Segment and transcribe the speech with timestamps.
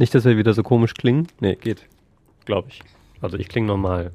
[0.00, 1.26] Nicht, dass wir wieder so komisch klingen.
[1.40, 1.84] Nee, geht.
[2.46, 2.80] Glaube ich.
[3.20, 4.12] Also ich klinge normal.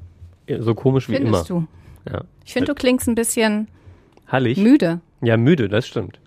[0.58, 1.60] So komisch wie Findest immer.
[2.04, 2.12] du?
[2.12, 2.22] Ja.
[2.44, 3.68] Ich finde, du klingst ein bisschen
[4.26, 4.58] Hallig?
[4.58, 4.98] müde.
[5.22, 6.18] Ja, müde, das stimmt.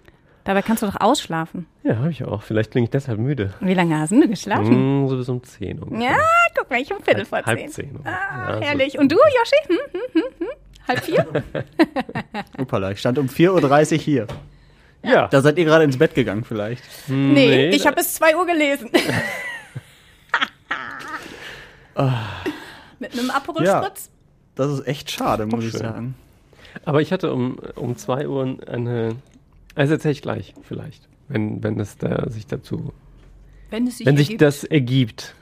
[0.45, 1.65] Dabei kannst du doch ausschlafen.
[1.83, 2.41] Ja, habe ich auch.
[2.41, 3.53] Vielleicht klinge ich deshalb müde.
[3.59, 5.03] Wie lange hast du geschlafen?
[5.03, 6.11] Mm, so bis um 10 ungefähr.
[6.11, 6.17] Ja,
[6.57, 7.67] guck mal, ich um Viertel vor halb zehn.
[7.69, 7.99] zehn.
[8.05, 8.97] Ah, Ja, so- herrlich.
[8.97, 9.67] Und du, Joshi?
[9.67, 10.47] Hm, hm, hm, hm?
[10.87, 11.27] Halb vier?
[12.57, 14.27] Upala, ich stand um 4.30 Uhr hier.
[15.03, 15.27] Ja.
[15.29, 16.83] Da seid ihr gerade ins Bett gegangen vielleicht.
[17.07, 18.89] nee, ich habe bis zwei Uhr gelesen.
[22.99, 23.89] Mit einem Aperol Ja.
[24.55, 25.79] Das ist echt schade, muss ich schön.
[25.81, 26.15] sagen.
[26.85, 29.15] Aber ich hatte um, um 2 Uhr eine.
[29.75, 31.07] Also erzähle ich gleich, vielleicht.
[31.29, 32.93] Wenn, wenn es da sich dazu.
[33.69, 34.41] Wenn es sich Wenn sich ergibt.
[34.41, 35.35] das ergibt.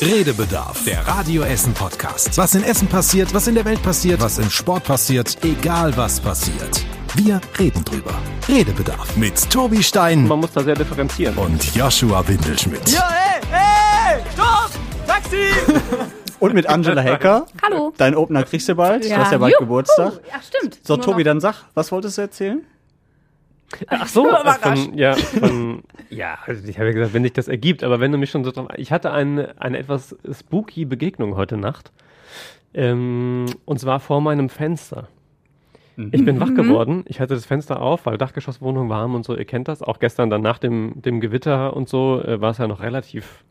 [0.00, 2.36] Redebedarf, der Radio Essen Podcast.
[2.38, 6.20] Was in Essen passiert, was in der Welt passiert, was im Sport passiert, egal was
[6.20, 6.84] passiert.
[7.14, 8.14] Wir reden drüber.
[8.48, 11.36] Redebedarf mit Tobi Stein Man muss da sehr differenzieren.
[11.36, 12.80] und Joshua Windelschmidt.
[16.40, 17.46] Und mit Angela Hacker.
[17.62, 17.92] Hallo.
[17.96, 19.04] Dein Opener kriegst du bald.
[19.04, 19.60] Du hast ja bald Juhu.
[19.60, 20.14] Geburtstag.
[20.28, 20.80] Ja, stimmt.
[20.82, 22.62] So, Nur Tobi, noch- dann sag, was wolltest du erzählen?
[23.86, 24.28] Ach so,
[24.60, 28.10] von, ja, von, ja, also ich habe ja gesagt, wenn sich das ergibt, aber wenn
[28.12, 31.90] du mich schon so drauf, ich hatte eine, eine etwas spooky Begegnung heute Nacht,
[32.74, 35.08] ähm, und zwar vor meinem Fenster.
[35.96, 39.44] Ich bin wach geworden, ich hatte das Fenster auf, weil Dachgeschosswohnung warm und so, ihr
[39.44, 42.66] kennt das, auch gestern dann nach dem, dem Gewitter und so, äh, war es ja
[42.66, 43.44] noch relativ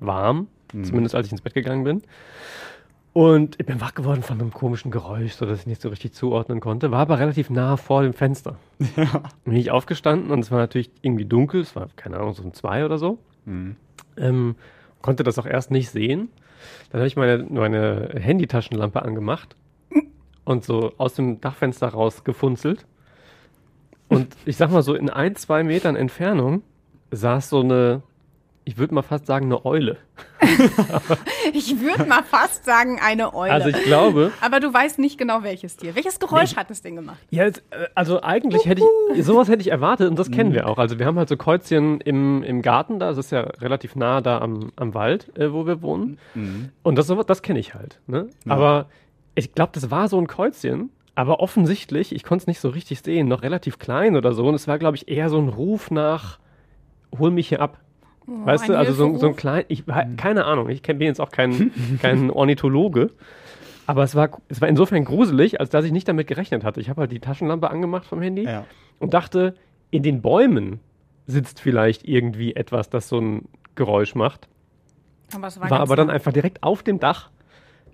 [0.00, 0.48] warm,
[0.82, 2.02] zumindest als ich ins Bett gegangen bin.
[3.16, 6.12] Und ich bin wach geworden von einem komischen Geräusch, so dass ich nicht so richtig
[6.12, 8.56] zuordnen konnte, war aber relativ nah vor dem Fenster.
[9.44, 12.52] Bin ich aufgestanden und es war natürlich irgendwie dunkel, es war, keine Ahnung, so um
[12.52, 13.16] zwei oder so.
[14.18, 14.54] Ähm,
[15.00, 16.28] konnte das auch erst nicht sehen.
[16.90, 19.56] Dann habe ich meine, meine Handytaschenlampe angemacht
[20.46, 22.86] und so aus dem Dachfenster rausgefunzelt.
[24.08, 26.62] Und ich sag mal so, in ein, zwei Metern Entfernung
[27.10, 28.02] saß so eine,
[28.64, 29.98] ich würde mal fast sagen, eine Eule.
[31.52, 33.52] Ich würde mal fast sagen, eine Eule.
[33.52, 35.94] Also ich glaube, Aber du weißt nicht genau, welches Tier.
[35.94, 37.18] Welches Geräusch hat das Ding gemacht?
[37.30, 37.52] Ja, äh,
[37.94, 38.82] also eigentlich hätte
[39.14, 40.78] ich, sowas hätte ich erwartet und das kennen wir auch.
[40.78, 44.20] Also wir haben halt so Käuzchen im, im Garten da, das ist ja relativ nah
[44.20, 46.18] da am, am Wald, äh, wo wir wohnen.
[46.82, 48.00] Und das, sowas- das kenne ich halt.
[48.06, 48.28] Ne?
[48.48, 48.86] Aber
[49.36, 53.00] ich glaube, das war so ein Käuzchen, aber offensichtlich, ich konnte es nicht so richtig
[53.00, 54.46] sehen, noch relativ klein oder so.
[54.48, 56.38] Und es war, glaube ich, eher so ein Ruf nach,
[57.16, 57.78] hol mich hier ab.
[58.26, 59.84] weißt ein du, also so, ein- so ein klein, ich
[60.16, 61.70] keine Ahnung, ich bin jetzt auch kein,
[62.02, 63.10] kein Ornithologe.
[63.86, 66.80] Aber es war, es war insofern gruselig, als dass ich nicht damit gerechnet hatte.
[66.80, 68.64] Ich habe halt die Taschenlampe angemacht vom Handy Ja.
[68.98, 69.54] und dachte,
[69.92, 70.80] in den Bäumen
[71.28, 74.48] sitzt vielleicht irgendwie etwas, das so ein Geräusch macht.
[75.34, 77.30] Aber es War, ganz aber dann einfach direkt auf dem Dach,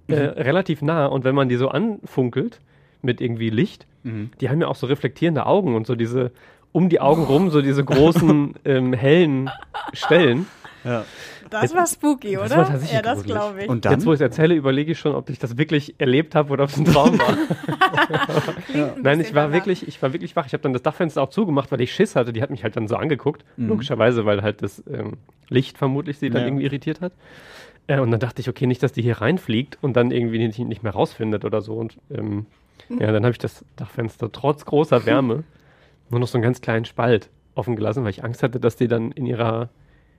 [0.08, 1.06] äh, relativ nah.
[1.06, 2.60] Und wenn man die so anfunkelt
[3.02, 6.32] mit irgendwie Licht, die haben ja auch so reflektierende Augen und so diese
[6.72, 9.48] um die Augen rum, so diese großen ähm, hellen
[9.92, 10.46] Stellen.
[10.84, 11.04] Ja.
[11.50, 12.48] Das war spooky, oder?
[12.48, 13.68] Das war tatsächlich ja, das glaube ich.
[13.68, 13.92] Und dann?
[13.92, 16.64] Jetzt, wo ich es erzähle, überlege ich schon, ob ich das wirklich erlebt habe oder
[16.64, 17.36] ob es ein Traum war.
[19.02, 19.54] Nein, ich war danach.
[19.54, 20.46] wirklich, ich war wirklich wach.
[20.46, 22.32] Ich habe dann das Dachfenster auch zugemacht, weil ich Schiss hatte.
[22.32, 23.44] Die hat mich halt dann so angeguckt.
[23.56, 26.48] Logischerweise, weil halt das ähm, Licht vermutlich sie dann Ja.
[26.48, 27.12] irgendwie irritiert hat.
[27.86, 30.58] Äh, und dann dachte ich, okay, nicht, dass die hier reinfliegt und dann irgendwie nicht,
[30.58, 31.74] nicht mehr rausfindet oder so.
[31.74, 32.46] Und ähm,
[32.88, 35.44] ja, dann habe ich das Dachfenster trotz großer Wärme
[36.10, 38.88] nur noch so einen ganz kleinen Spalt offen gelassen, weil ich Angst hatte, dass die
[38.88, 39.68] dann in ihrer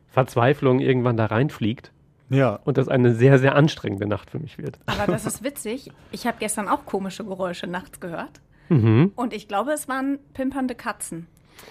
[0.07, 1.91] Verzweiflung irgendwann da reinfliegt
[2.29, 2.59] Ja.
[2.66, 4.78] und das eine sehr, sehr anstrengende Nacht für mich wird.
[4.85, 5.91] Aber das ist witzig.
[6.12, 8.41] Ich habe gestern auch komische Geräusche nachts gehört.
[8.69, 9.12] Mhm.
[9.16, 11.28] Und ich glaube, es waren pimpernde Katzen.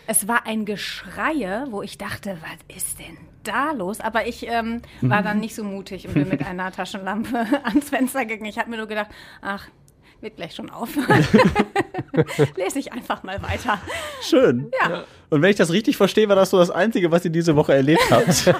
[0.07, 4.01] Es war ein Geschreie, wo ich dachte, was ist denn da los?
[4.01, 8.25] Aber ich ähm, war dann nicht so mutig und bin mit einer Taschenlampe ans Fenster
[8.25, 8.47] gegangen.
[8.47, 9.09] Ich habe mir nur gedacht,
[9.41, 9.69] ach,
[10.21, 11.27] wird gleich schon aufhören.
[12.57, 13.79] Lese ich einfach mal weiter.
[14.21, 14.71] Schön.
[14.81, 15.03] Ja.
[15.31, 17.75] Und wenn ich das richtig verstehe, war das so das Einzige, was ihr diese Woche
[17.75, 18.47] erlebt habt.
[18.47, 18.55] ihr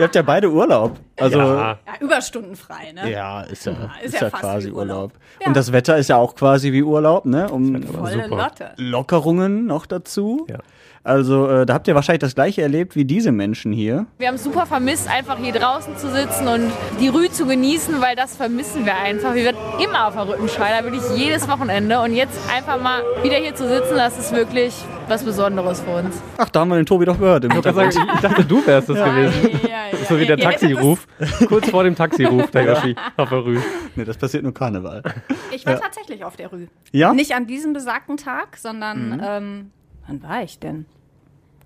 [0.00, 0.98] habt ja beide Urlaub.
[1.18, 1.78] Also Ja.
[1.86, 3.10] Ja, überstundenfrei, ne?
[3.10, 4.96] Ja, ist ja, ist ist ja ja, fast quasi Urlaub.
[4.96, 5.12] Urlaub.
[5.42, 5.48] Ja.
[5.48, 7.50] Und das Wetter ist ja auch quasi wie Urlaub, ne?
[7.50, 8.28] Um Volle super.
[8.36, 8.72] Lotte.
[8.76, 10.46] Lockerungen noch dazu.
[10.48, 10.60] Ja.
[11.06, 14.06] Also äh, da habt ihr wahrscheinlich das gleiche erlebt wie diese Menschen hier.
[14.18, 18.16] Wir haben super vermisst, einfach hier draußen zu sitzen und die Rue zu genießen, weil
[18.16, 19.32] das vermissen wir einfach.
[19.32, 22.00] Wir werden immer auf der Rüttenscheider, wirklich jedes Wochenende.
[22.00, 24.74] Und jetzt einfach mal wieder hier zu sitzen, das ist wirklich
[25.06, 26.20] was Besonderes für uns.
[26.38, 27.44] Ach, da haben wir den Tobi doch gehört.
[27.44, 29.60] Im Ich, sagen, ich, dachte, du wärst es gewesen.
[29.62, 30.50] Ja, ja, So wie der ja.
[30.50, 31.06] Taxiruf.
[31.46, 33.62] Kurz vor dem Taxiruf, der Yoshi auf der Rue.
[33.94, 35.04] Nee, das passiert nur Karneval.
[35.52, 36.66] Ich war tatsächlich auf der Rue.
[36.90, 37.14] Ja?
[37.14, 39.70] Nicht an diesem besagten Tag, sondern ähm,
[40.08, 40.86] wann war ich denn?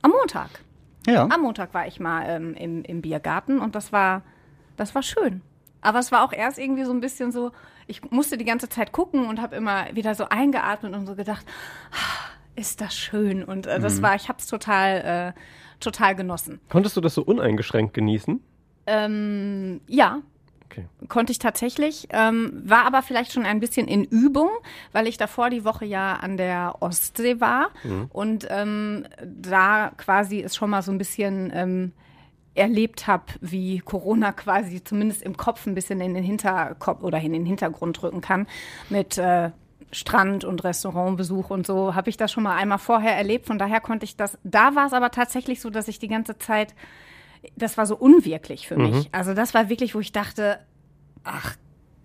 [0.02, 0.50] Am Montag.
[1.06, 1.26] Ja.
[1.31, 4.23] Am Montag war ich mal ähm, im, im Biergarten und das war,
[4.76, 5.43] das war schön.
[5.81, 7.52] Aber es war auch erst irgendwie so ein bisschen so,
[7.87, 11.47] ich musste die ganze Zeit gucken und habe immer wieder so eingeatmet und so gedacht,
[11.91, 13.43] "Ah, ist das schön.
[13.44, 15.41] Und äh, das war, ich habe es total, äh,
[15.81, 16.61] total genossen.
[16.69, 18.43] Konntest du das so uneingeschränkt genießen?
[18.87, 20.20] Ähm, ja,
[20.81, 21.06] Okay.
[21.09, 24.49] konnte ich tatsächlich, ähm, war aber vielleicht schon ein bisschen in Übung,
[24.93, 27.71] weil ich davor die Woche ja an der Ostsee war
[28.12, 31.93] und ähm, da quasi es schon mal so ein bisschen ähm,
[32.55, 37.32] erlebt habe, wie Corona quasi zumindest im Kopf ein bisschen in den Hinterkopf oder in
[37.32, 38.47] den Hintergrund rücken kann
[38.88, 39.50] mit äh,
[39.93, 43.47] Strand und Restaurantbesuch und so habe ich das schon mal einmal vorher erlebt.
[43.47, 44.38] Von daher konnte ich das.
[44.44, 46.75] Da war es aber tatsächlich so, dass ich die ganze Zeit
[47.56, 49.09] das war so unwirklich für mich.
[49.12, 50.59] Also das war wirklich, wo ich dachte,
[51.25, 51.56] ach,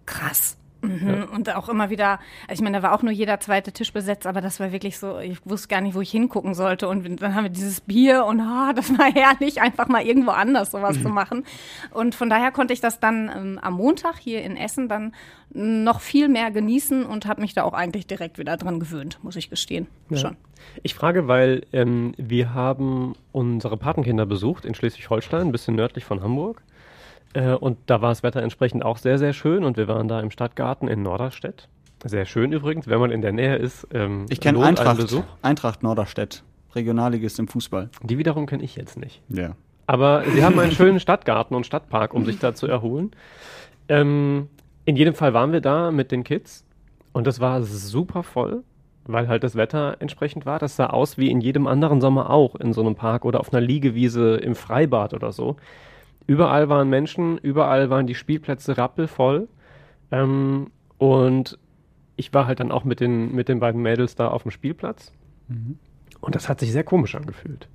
[0.05, 0.57] krass.
[0.87, 1.27] Mhm.
[1.33, 4.27] Und auch immer wieder, also ich meine, da war auch nur jeder zweite Tisch besetzt,
[4.27, 6.87] aber das war wirklich so, ich wusste gar nicht, wo ich hingucken sollte.
[6.87, 10.71] Und dann haben wir dieses Bier und ah, das war herrlich, einfach mal irgendwo anders
[10.71, 11.43] sowas zu machen.
[11.91, 15.13] Und von daher konnte ich das dann ähm, am Montag hier in Essen dann
[15.49, 19.35] noch viel mehr genießen und habe mich da auch eigentlich direkt wieder dran gewöhnt, muss
[19.35, 19.87] ich gestehen.
[20.13, 20.35] Schon.
[20.83, 26.21] Ich frage, weil ähm, wir haben unsere Patenkinder besucht in Schleswig-Holstein, ein bisschen nördlich von
[26.21, 26.61] Hamburg.
[27.35, 29.63] Äh, und da war das Wetter entsprechend auch sehr, sehr schön.
[29.63, 31.67] Und wir waren da im Stadtgarten in Norderstedt.
[32.03, 33.87] Sehr schön übrigens, wenn man in der Nähe ist.
[33.93, 34.99] Ähm, Ich kenne Eintracht.
[35.41, 36.43] Eintracht Norderstedt,
[36.75, 37.89] Regionalligist im Fußball.
[38.03, 39.21] Die wiederum kenne ich jetzt nicht.
[39.29, 39.55] Ja.
[39.87, 43.11] Aber sie haben einen schönen Stadtgarten und Stadtpark, um sich da zu erholen.
[43.87, 44.49] Ähm,
[44.85, 46.65] in jedem Fall waren wir da mit den Kids
[47.11, 48.63] und das war super voll,
[49.05, 50.59] weil halt das Wetter entsprechend war.
[50.59, 53.53] Das sah aus wie in jedem anderen Sommer auch in so einem Park oder auf
[53.53, 55.55] einer Liegewiese im Freibad oder so.
[56.27, 59.47] Überall waren Menschen, überall waren die Spielplätze rappelvoll.
[60.11, 61.57] Ähm, und
[62.15, 65.11] ich war halt dann auch mit den, mit den beiden Mädels da auf dem Spielplatz.
[66.21, 67.67] Und das hat sich sehr komisch angefühlt.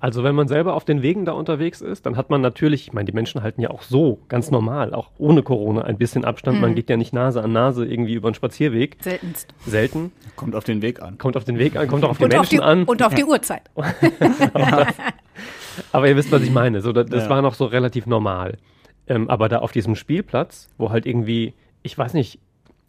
[0.00, 2.92] Also wenn man selber auf den Wegen da unterwegs ist, dann hat man natürlich, ich
[2.92, 6.60] meine, die Menschen halten ja auch so ganz normal, auch ohne Corona, ein bisschen Abstand.
[6.60, 8.96] Man geht ja nicht Nase an Nase irgendwie über einen Spazierweg.
[9.00, 9.54] Seltenst.
[9.64, 10.10] Selten.
[10.34, 11.18] Kommt auf den Weg an.
[11.18, 12.82] Kommt auf den Weg an, kommt auch auf die Und auf Menschen die, an.
[12.82, 13.70] und auf die Uhrzeit.
[15.92, 16.80] Aber ihr wisst, was ich meine.
[16.80, 17.30] So, das, das Ja.
[17.30, 18.58] war noch so relativ normal.
[19.06, 22.38] Ähm, aber da auf diesem Spielplatz, wo halt irgendwie, ich weiß nicht,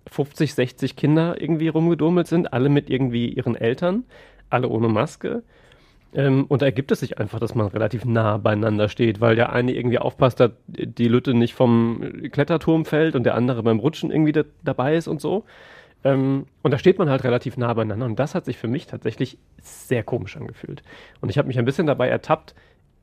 [0.08, 4.04] 50, 60 Kinder irgendwie rumgedummelt sind, alle mit irgendwie ihren Eltern,
[4.50, 5.44] alle ohne Maske.
[6.14, 9.52] Ähm, und da ergibt es sich einfach, dass man relativ nah beieinander steht, weil der
[9.54, 12.02] eine irgendwie aufpasst, dass die Lütte nicht vom
[12.32, 15.46] Kletterturm fällt und der andere beim Rutschen irgendwie da, dabei ist und so.
[16.04, 18.06] Ähm, und da steht man halt relativ nah beieinander.
[18.06, 20.84] Und das hat sich für mich tatsächlich sehr komisch angefühlt.
[21.22, 22.54] Und ich habe mich ein bisschen dabei ertappt,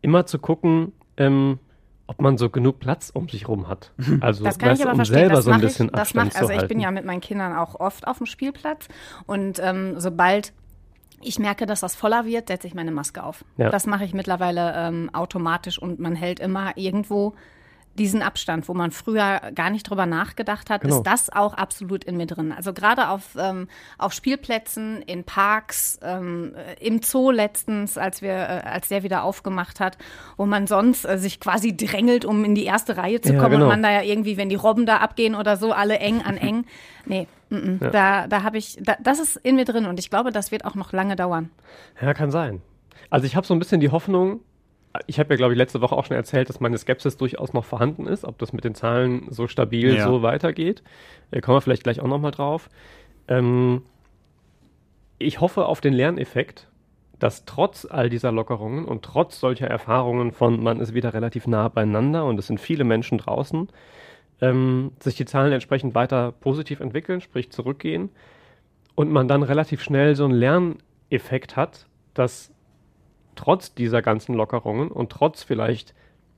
[0.02, 1.58] immer zu gucken, ähm,
[2.06, 3.93] ob man so genug Platz um sich rum hat.
[4.20, 5.19] Also Das kann weißt ich aber um verstehen.
[5.19, 6.91] selber Das so ein mache ich, bisschen das Abstand mach, also zu ich bin ja
[6.91, 8.88] mit meinen Kindern auch oft auf dem Spielplatz
[9.26, 10.52] und ähm, sobald
[11.23, 13.44] ich merke, dass das voller wird, setze ich meine Maske auf.
[13.58, 13.69] Ja.
[13.70, 17.35] Das mache ich mittlerweile ähm, automatisch und man hält immer irgendwo
[17.98, 20.98] diesen Abstand, wo man früher gar nicht drüber nachgedacht hat, Genau.
[20.98, 22.52] ist das auch absolut in mir drin.
[22.52, 28.32] Also gerade auf, ähm, auf Spielplätzen, in Parks, ähm, äh, im Zoo letztens, als wir,
[28.32, 29.98] äh, als der wieder aufgemacht hat,
[30.37, 33.52] wo man sonst äh, sich quasi drängelt, um in die erste Reihe zu Ja, kommen
[33.52, 33.64] genau.
[33.64, 36.37] und man da ja irgendwie, wenn die Robben da abgehen oder so, alle eng an
[36.48, 36.64] eng.
[37.06, 37.90] Nee, mm -mm.
[37.90, 40.64] da, da habe ich, da, das ist in mir drin und ich glaube, das wird
[40.64, 41.50] auch noch lange dauern.
[42.00, 42.62] Ja, kann sein.
[43.10, 44.40] Also ich habe so ein bisschen die Hoffnung,
[45.06, 47.64] ich habe ja, glaube ich, letzte Woche auch schon erzählt, dass meine Skepsis durchaus noch
[47.64, 50.04] vorhanden ist, ob das mit den Zahlen so stabil Ja.
[50.04, 50.82] so weitergeht.
[51.31, 52.69] Äh, kommen wir vielleicht gleich auch nochmal drauf.
[53.28, 53.82] Ähm,
[55.19, 56.66] ich hoffe auf den Lerneffekt,
[57.19, 61.69] dass trotz all dieser Lockerungen und trotz solcher Erfahrungen von, man ist wieder relativ nah
[61.69, 63.69] beieinander und es sind viele Menschen draußen,
[64.40, 68.09] ähm, sich die Zahlen entsprechend weiter positiv entwickeln, sprich zurückgehen
[68.94, 72.50] und man dann relativ schnell so einen Lerneffekt hat, dass
[73.40, 75.94] trotz dieser ganzen Lockerungen und trotz vielleicht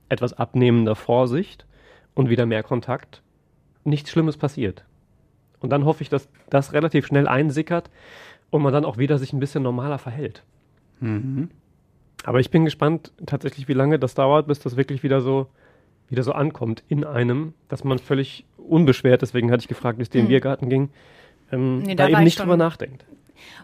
[0.09, 1.65] etwas abnehmender Vorsicht
[2.13, 3.21] und wieder mehr Kontakt
[3.83, 4.85] nichts Schlimmes passiert.
[5.59, 7.89] Und dann hoffe ich, dass das relativ schnell einsickert
[8.51, 10.43] und man dann auch wieder sich ein bisschen normaler verhält.
[12.23, 15.47] Aber ich bin gespannt tatsächlich, wie lange das dauert, bis das wirklich wieder so
[16.09, 20.09] wieder so ankommt in einem, dass man völlig unbeschwert, deswegen hatte ich gefragt, wie es
[20.09, 20.89] dir im Biergarten ging,
[21.51, 23.05] ähm, Nee, da, da eben ich nicht schon- drüber nachdenkt.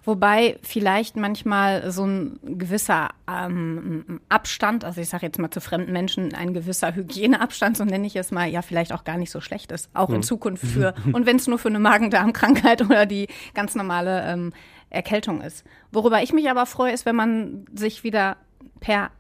[0.04, 5.92] Wobei vielleicht manchmal so ein gewisser ähm, Abstand, also ich sage jetzt mal zu fremden
[5.92, 9.42] Menschen, ein gewisser Hygieneabstand, so nenne ich es mal, ja vielleicht auch gar nicht so
[9.42, 13.28] schlecht ist, auch in Zukunft für, und wenn es nur für eine Magen-Darm-Krankheit oder die
[13.54, 14.54] ganz normale ähm,
[14.90, 15.64] Erkältung ist.
[15.92, 18.38] Worüber ich mich aber freue, ist, wenn man sich wieder
[18.80, 19.12] per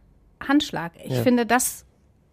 [0.45, 1.23] Handschlag, ich Ja.
[1.23, 1.85] finde das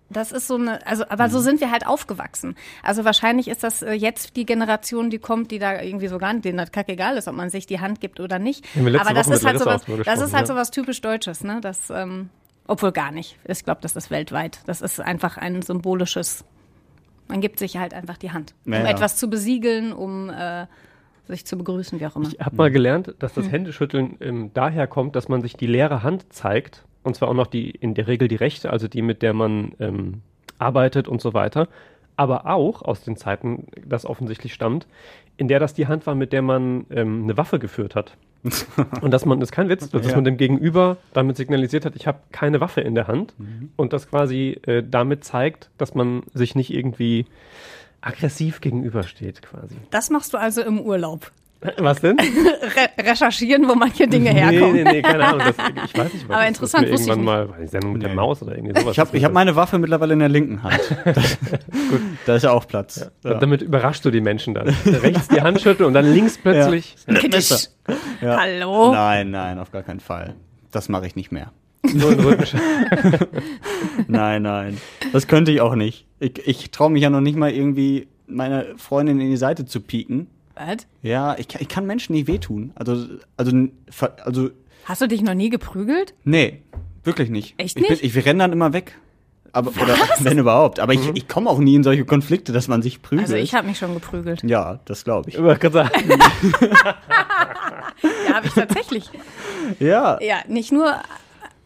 [0.08, 1.30] das ist so eine, also, aber Mhm.
[1.30, 2.54] so sind wir halt aufgewachsen.
[2.82, 6.32] Also wahrscheinlich ist das äh, jetzt die Generation, die kommt, die da irgendwie so gar
[6.32, 8.64] nicht, denen das kackegal ist, ob man sich die Hand gibt oder nicht.
[8.76, 10.54] Aber das Woche ist halt auch drüber das ist halt ja.
[10.54, 11.60] sowas typisch Deutsches, ne?
[11.60, 12.30] Das, ähm,
[12.68, 13.36] obwohl gar nicht.
[13.46, 14.60] Ich glaube, das ist weltweit.
[14.66, 16.44] Das ist einfach ein symbolisches,
[17.28, 18.88] man gibt sich halt einfach die Hand, um Naja.
[18.90, 20.66] etwas zu besiegeln, um äh,
[21.26, 22.28] sich zu begrüßen, wie auch immer.
[22.28, 26.04] Ich habe mal gelernt, dass das Händeschütteln ähm, daher kommt, dass man sich die leere
[26.04, 26.84] Hand zeigt.
[27.06, 29.72] Und zwar auch noch die, in der Regel die rechte, also die, mit der man
[29.78, 30.22] ähm,
[30.58, 31.68] arbeitet und so weiter.
[32.16, 34.86] Aber auch aus den Zeiten, das offensichtlich stammt,
[35.36, 38.16] in der das die Hand war, mit der man ähm, eine Waffe geführt hat.
[39.02, 40.14] und dass man, das ist kein Witz, dass Ja.
[40.16, 43.38] man dem Gegenüber damit signalisiert hat, ich habe keine Waffe in der Hand.
[43.38, 43.70] Mhm.
[43.76, 47.26] Und das quasi äh, damit zeigt, dass man sich nicht irgendwie
[48.00, 49.76] aggressiv gegenübersteht, quasi.
[49.90, 51.30] Das machst du also im Urlaub.
[51.78, 52.18] Was denn?
[52.20, 54.74] Re recherchieren, wo manche Dinge Nee, herkommen.
[54.74, 55.40] nee, nee, keine Ahnung.
[55.46, 57.92] Das, ich weiß nicht, was Aber das interessant, mir wusste ich irgendwann mal, die Sendung
[57.94, 58.14] mit der Nee.
[58.14, 58.92] Maus oder irgendwie sowas.
[58.92, 60.80] Ich habe ich hab meine Waffe mittlerweile in der linken Hand.
[61.04, 61.38] Das,
[61.90, 63.10] gut, da ist ja auch Platz.
[63.24, 64.68] Und damit überraschst du die Menschen dann.
[64.84, 66.96] Rechts die Hand schütteln und dann links plötzlich.
[68.20, 68.38] Ja.
[68.38, 68.92] Hallo?
[68.92, 70.34] Nein, nein, auf gar keinen Fall.
[70.72, 71.52] Das mache ich nicht mehr.
[71.86, 73.26] So in den Rücken sch-
[74.08, 74.78] Nein, nein.
[75.12, 76.06] Das könnte ich auch nicht.
[76.18, 79.80] Ich, ich traue mich ja noch nicht mal irgendwie meine Freundin in die Seite zu
[79.80, 80.26] pieken.
[80.56, 80.86] Was?
[81.02, 82.72] Ja, ich, kann- ich kann Menschen nicht wehtun.
[82.74, 83.52] Also, also,
[84.24, 84.50] also,
[84.84, 86.14] Hast du dich noch nie geprügelt?
[86.24, 86.62] nee,
[87.04, 87.54] wirklich nicht.
[87.58, 88.02] Echt ich nicht?
[88.02, 88.98] ich, wir rennen dann immer weg.
[89.52, 90.80] Aber, oder wenn überhaupt.
[90.80, 93.26] Aber ich, ich komme auch nie in solche Konflikte, dass man sich prügelt.
[93.26, 94.42] Also ich habe mich schon geprügelt.
[94.44, 95.36] ja, das glaube ich.
[95.36, 96.10] Ich wollte gerade sagen,
[98.28, 99.10] Ja, habe ich tatsächlich.
[99.78, 100.18] Ja.
[100.20, 100.94] Ja, nicht nur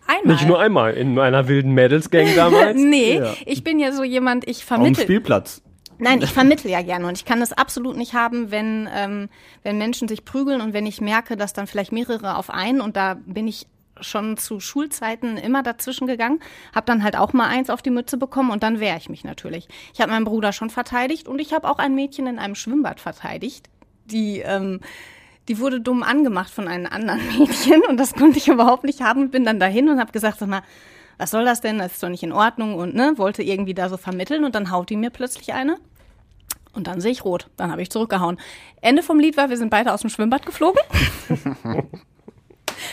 [0.06, 0.34] einmal.
[0.34, 2.76] nicht nur einmal in einer wilden Mädelsgang damals.
[2.80, 3.34] Nee, Ja.
[3.46, 5.02] ich bin ja so jemand, ich Auf dem vermittle.
[5.02, 5.62] Spielplatz.
[6.00, 9.28] Nein, ich vermittle ja gerne und ich kann das absolut nicht haben, wenn, ähm,
[9.62, 12.96] wenn Menschen sich prügeln und wenn ich merke, dass dann vielleicht mehrere auf einen und
[12.96, 13.66] da bin ich
[14.00, 16.40] schon zu Schulzeiten immer dazwischen gegangen,
[16.74, 19.24] habe dann halt auch mal eins auf die Mütze bekommen und dann wehre ich mich
[19.24, 19.68] natürlich.
[19.92, 22.98] Ich habe meinen Bruder schon verteidigt und ich habe auch ein Mädchen in einem Schwimmbad
[22.98, 23.68] verteidigt,
[24.06, 24.80] die ähm,
[25.48, 29.30] die wurde dumm angemacht von einem anderen Mädchen und das konnte ich überhaupt nicht haben.
[29.30, 30.62] Bin dann dahin und habe gesagt, sag mal,
[31.20, 31.78] was soll das denn?
[31.78, 34.70] Das ist doch nicht in Ordnung und ne, wollte irgendwie da so vermitteln und dann
[34.70, 35.76] haut die mir plötzlich eine.
[36.72, 37.48] Und dann sehe ich rot.
[37.56, 38.38] Dann habe ich zurückgehauen.
[38.80, 40.80] Ende vom Lied war, wir sind beide aus dem Schwimmbad geflogen.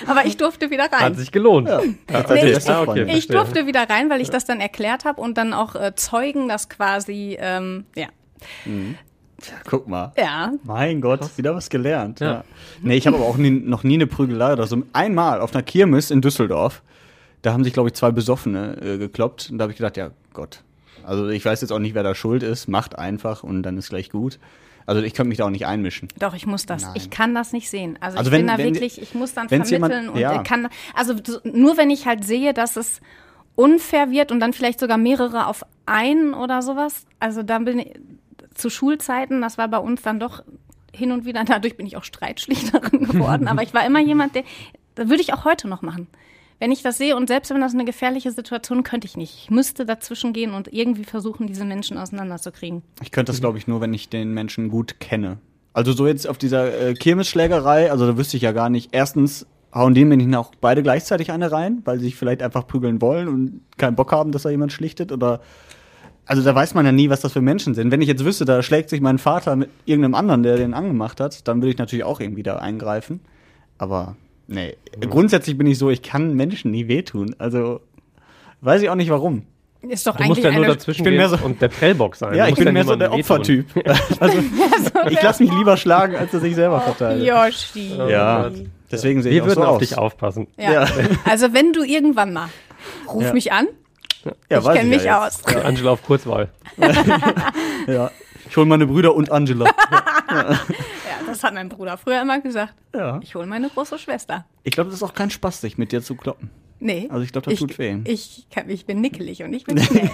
[0.08, 1.00] Aber ich durfte wieder rein.
[1.00, 1.68] Hat sich gelohnt.
[1.70, 1.82] Ja.
[2.08, 3.06] Tatsächlich, ich- Ah, okay.
[3.18, 6.48] Ich durfte wieder rein, weil ich das dann erklärt habe und dann auch äh, Zeugen
[6.50, 8.08] das quasi, ähm, ja.
[9.70, 10.12] Guck mal.
[10.18, 12.20] Ja, Mein Gott, wieder was gelernt.
[12.20, 12.28] Ja.
[12.32, 12.44] Ja.
[12.82, 14.82] Nee, ich habe aber auch nie, noch nie eine Prügelei oder so.
[14.94, 16.82] Einmal auf einer Kirmes in Düsseldorf,
[17.42, 19.50] da haben sich, glaube ich, zwei Besoffene äh, gekloppt.
[19.52, 20.64] Und da habe ich gedacht, ja Gott.
[21.04, 22.68] Also ich weiß jetzt auch nicht, wer da schuld ist.
[22.68, 24.40] Macht einfach und dann ist gleich gut.
[24.86, 26.08] Also ich könnte mich da auch nicht einmischen.
[26.20, 26.84] Doch, ich muss das.
[26.84, 26.94] Nein.
[26.96, 27.98] Ich kann das nicht sehen.
[28.02, 30.44] Also, Also ich wenn- bin da wirklich, ich muss dann vermitteln jemand- und ja.
[30.44, 33.02] kann, also so- nur wenn ich halt sehe, dass es
[33.56, 37.06] unfair wird und dann vielleicht sogar mehrere auf einen oder sowas.
[37.20, 37.94] Also dann bin ich
[38.54, 40.44] zu Schulzeiten, das war bei uns dann doch
[40.94, 44.44] hin und wieder, dadurch bin ich auch Streitschlichterin geworden, aber ich war immer jemand, der,
[44.96, 46.08] das würde ich auch heute noch machen.
[46.60, 49.44] Wenn ich das sehe und selbst wenn das eine gefährliche Situation, könnte ich nicht.
[49.44, 52.82] Ich müsste dazwischen gehen und irgendwie versuchen, diese Menschen auseinanderzukriegen.
[53.02, 55.38] Ich könnte das, glaube ich, nur, wenn ich den Menschen gut kenne.
[55.74, 58.90] Also so jetzt auf dieser äh, Kirmesschlägerei, also da wüsste ich ja gar nicht.
[58.92, 62.66] Erstens hauen die mir nicht auch beide gleichzeitig eine rein, weil sie sich vielleicht einfach
[62.66, 65.42] prügeln wollen und keinen Bock haben, dass da jemand schlichtet oder
[66.26, 67.90] also da weiß man ja nie, was das für Menschen sind.
[67.90, 71.22] Wenn ich jetzt wüsste, da schlägt sich mein Vater mit irgendeinem anderen, der den angemacht
[71.22, 73.22] hat, dann würde ich natürlich auch irgendwie da eingreifen.
[73.78, 74.76] Aber nee,
[75.10, 77.36] grundsätzlich bin ich so, ich kann Menschen nie wehtun.
[77.38, 77.82] Also
[78.62, 79.44] weiß ich auch nicht warum.
[79.82, 81.68] Ist doch Du musst eigentlich ja nur dazwischen ich bin gehen mehr so- und der
[81.70, 82.34] Prellbox sein.
[82.36, 83.14] Ja, ich bin mehr so der.
[83.14, 83.68] Opfertyp.
[84.20, 84.38] Also
[85.10, 87.24] ich lasse mich lieber schlagen, als dass ich selber verteile.
[87.24, 87.96] Yoshi.
[88.10, 88.50] Ja,
[88.92, 89.80] deswegen sehe ich Wir auch würden so auf aus.
[89.80, 90.48] dich aufpassen.
[90.58, 90.72] Ja.
[90.84, 90.88] Ja.
[91.26, 92.50] Also wenn du irgendwann mal,
[93.08, 93.34] ruf Ja.
[93.34, 93.68] mich an.
[94.50, 95.46] Ja, ich kenne mich ja aus.
[95.46, 96.50] Angela auf Kurzwahl.
[97.88, 98.12] Ja.
[98.50, 99.70] Ich hole meine Brüder und Angela.
[100.30, 100.60] Ja,
[101.26, 102.74] das hat mein Bruder früher immer gesagt.
[102.94, 103.20] Ja.
[103.24, 104.46] Ich hole meine große Schwester.
[104.64, 106.50] Ich glaube, das ist auch kein Spaß, sich mit dir zu kloppen.
[106.80, 107.08] Nee.
[107.10, 107.98] Also ich glaube, das tut weh.
[108.06, 110.10] Ich, kann, ich bin nickelig und ich bin schnell.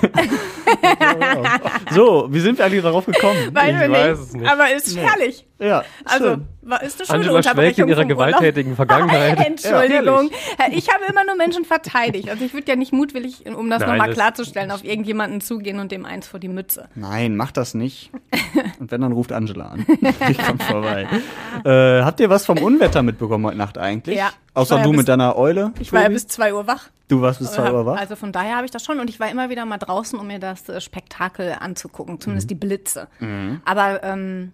[1.91, 3.38] So, wie sind wir eigentlich darauf gekommen?
[3.53, 4.27] Weiß Ich ich weiß nicht.
[4.27, 4.50] es nicht.
[4.50, 5.46] Aber ist herrlich.
[5.60, 6.48] Ja, Also, schön.
[6.62, 8.27] war, ist das schon eine Angela in Unterbrechung ihrer vom Urlaub?
[8.32, 9.39] gewalttätigen Vergangenheit.
[9.48, 10.29] Entschuldigung.
[10.72, 12.29] ich habe immer nur Menschen verteidigt.
[12.29, 16.05] Also ich würde ja nicht mutwillig, um das nochmal klarzustellen, auf irgendjemanden zugehen und dem
[16.05, 16.89] eins vor die Mütze.
[16.96, 18.12] Nein, mach das nicht.
[18.79, 19.86] Und wenn, dann ruft Angela an.
[20.29, 21.08] Ich komm vorbei.
[21.63, 24.17] Äh, habt ihr was vom Unwetter mitbekommen heute Nacht eigentlich?
[24.17, 24.32] Ja.
[24.53, 25.74] Außer ja du bis- mit deiner Eule?
[25.79, 26.89] Ich war ja bis zwei Uhr wach.
[27.10, 27.98] Du warst bis 2 Uhr wach?
[28.00, 30.25] Also von daher habe ich das schon und ich war immer wieder mal draußen, um
[30.25, 33.07] mir das äh, Spektakel anzugucken, zumindest die Blitze.
[33.65, 34.51] Aber ähm,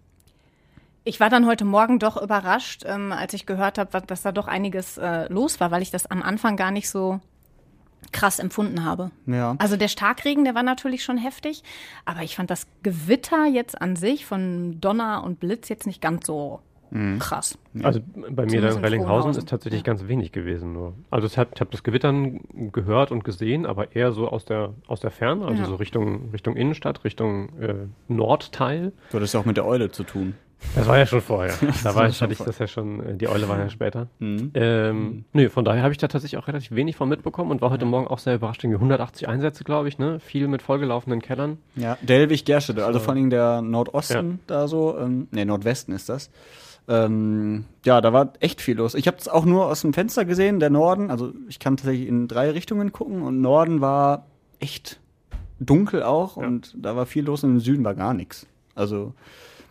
[1.03, 4.47] ich war dann heute Morgen doch überrascht, ähm, als ich gehört habe, dass da doch
[4.47, 7.19] einiges äh, los war, weil ich das am Anfang gar nicht so
[8.11, 9.11] krass empfunden habe.
[9.27, 9.55] Ja.
[9.59, 11.63] Also der Starkregen, der war natürlich schon heftig,
[12.05, 16.25] aber ich fand das Gewitter jetzt an sich von Donner und Blitz jetzt nicht ganz
[16.25, 16.61] so
[17.19, 17.57] krass.
[17.83, 17.99] Also
[18.31, 19.85] bei mir da in in Rellinghausen ist tatsächlich Ja.
[19.85, 20.93] ganz wenig gewesen nur.
[21.09, 22.41] Also ich habe hab das Gewittern
[22.71, 25.67] gehört und gesehen, aber eher so aus der, aus der Ferne, also Ja.
[25.67, 27.73] so Richtung, Richtung Innenstadt, Richtung äh,
[28.07, 28.91] Nordteil.
[29.11, 30.33] Du hattest ja auch mit der Eule zu tun.
[30.75, 31.53] Das war ja schon vorher.
[31.85, 34.07] Da war ich, schon hatte ich das ja schon, äh, die Eule war ja später.
[34.19, 34.51] Mhm.
[34.55, 37.69] Ähm, nö, von daher habe ich da tatsächlich auch relativ wenig von mitbekommen und war
[37.69, 38.61] heute Morgen auch sehr überrascht.
[38.65, 40.19] Irgendwie 180 Einsätze, glaube ich, ne?
[40.19, 41.59] Viel mit vollgelaufenen Kellern.
[41.77, 46.29] Ja, Delwig, Gerstede, also vor allem der Nordosten da so, ähm, ne, Nordwesten ist das.
[46.89, 48.95] Ähm, ja, da war echt viel los.
[48.95, 52.07] Ich habe es auch nur aus dem Fenster gesehen, der Norden, also ich kann tatsächlich
[52.07, 54.25] in drei Richtungen gucken und Norden war
[54.59, 54.99] echt
[55.59, 58.47] dunkel auch und da war viel los und im Süden war gar nichts.
[58.73, 59.13] Also,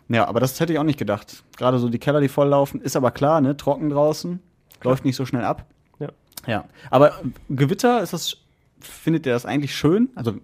[0.07, 1.43] ja, aber das hätte ich auch nicht gedacht.
[1.57, 4.39] Gerade so die Keller, die volllaufen, ist aber klar, ne, trocken draußen,
[4.81, 5.65] läuft nicht so schnell ab.
[5.99, 6.09] Ja.
[6.47, 8.37] Ja, aber Gewitter, ist das,
[8.79, 10.07] findet ihr das eigentlich schön?
[10.15, 10.35] Also,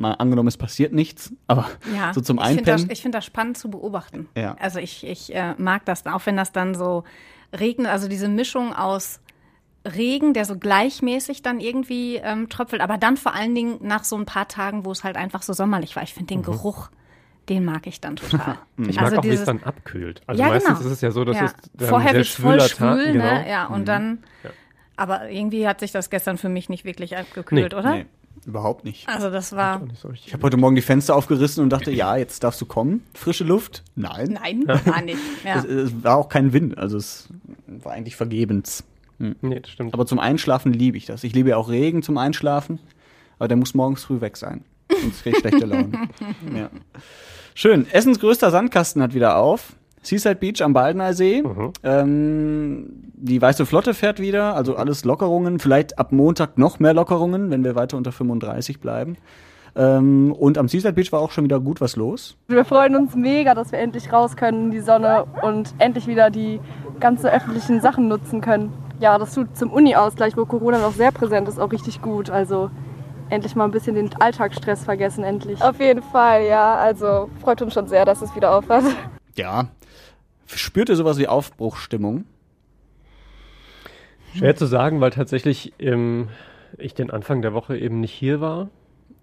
[0.00, 2.90] mal angenommen, es passiert nichts, aber Ja, so zum ich finde das, Einpennen.
[2.92, 4.28] ich find das spannend zu beobachten.
[4.34, 4.56] Ja.
[4.58, 7.04] Also ich, ich äh, mag das, auch wenn das dann so
[7.58, 9.20] regnet, also diese Mischung aus
[9.86, 14.16] Regen, der so gleichmäßig dann irgendwie ähm, tröpfelt, aber dann vor allen Dingen nach so
[14.16, 16.02] ein paar Tagen, wo es halt einfach so sommerlich war.
[16.02, 16.90] Ich finde den Geruch,
[17.48, 18.56] den mag ich dann total.
[18.78, 20.22] Ich Also mag auch, wie es dann abkühlt.
[20.26, 20.86] Also ja, meistens genau.
[20.86, 21.44] ist es ja so, dass ja.
[21.46, 23.24] es dann Vorher sehr wird es voll schwül, Tag, genau.
[23.24, 23.48] ne?
[23.48, 24.18] Ja, und dann.
[24.44, 24.50] Ja.
[24.96, 27.94] Aber irgendwie hat sich das gestern für mich nicht wirklich abgekühlt, Nee, oder?
[27.94, 28.06] Nee,
[28.46, 29.08] überhaupt nicht.
[29.08, 29.82] Also das war.
[30.00, 30.10] So.
[30.10, 33.04] Ich habe heute Morgen die Fenster aufgerissen und dachte, ja, jetzt darfst du kommen.
[33.14, 33.84] Frische Luft?
[33.94, 34.38] Nein.
[34.40, 35.18] Nein, gar nicht.
[35.44, 35.58] Ja.
[35.58, 37.28] Es, es war auch kein Wind, also es
[37.66, 38.84] war eigentlich vergebens.
[39.18, 39.92] Nee, das stimmt.
[39.92, 41.24] Aber zum Einschlafen liebe ich das.
[41.24, 42.78] Ich liebe ja auch Regen zum Einschlafen,
[43.38, 44.64] aber der muss morgens früh weg sein.
[45.02, 46.08] Sonst kriege ich schlechte Laune.
[46.54, 46.70] ja.
[47.54, 47.86] Schön.
[47.90, 49.74] Essens größter Sandkasten hat wieder auf.
[50.02, 51.42] Seaside Beach am Baldener See.
[51.42, 51.72] Mhm.
[51.82, 55.58] Ähm, die Weiße Flotte fährt wieder, also alles Lockerungen.
[55.58, 59.16] Vielleicht ab Montag noch mehr Lockerungen, wenn wir weiter unter 35 bleiben.
[59.76, 62.36] Ähm, und am Seaside Beach war auch schon wieder gut was los.
[62.48, 66.30] Wir freuen uns mega, dass wir endlich raus können in die Sonne und endlich wieder
[66.30, 66.60] die
[66.98, 68.72] ganzen öffentlichen Sachen nutzen können.
[68.98, 72.30] Ja, das tut zum Uni-Ausgleich, wo Corona noch sehr präsent ist, auch richtig gut.
[72.30, 72.70] Also
[73.28, 75.62] endlich mal ein bisschen den Alltagsstress vergessen, endlich.
[75.62, 76.74] Auf jeden Fall, ja.
[76.74, 78.84] Also freut uns schon sehr, dass es wieder aufhört.
[79.36, 79.68] Ja.
[80.54, 82.24] Spürt ihr sowas wie Aufbruchstimmung?
[84.34, 86.28] Schwer zu sagen, weil tatsächlich ähm,
[86.78, 88.70] ich den Anfang der Woche eben nicht hier war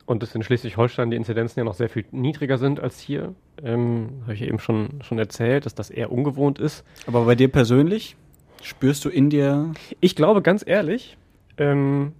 [0.06, 3.36] und es in Schleswig-Holstein die Inzidenzen ja noch sehr viel niedriger sind als hier.
[3.64, 6.84] Ähm, Habe ich eben schon, schon erzählt, dass das eher ungewohnt ist.
[7.06, 8.16] Aber bei dir persönlich?
[8.62, 11.18] Spürst du in dir Ich glaube ganz ehrlich,
[11.58, 12.14] ähm,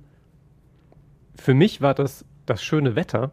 [1.36, 3.32] für mich war das, das schöne Wetter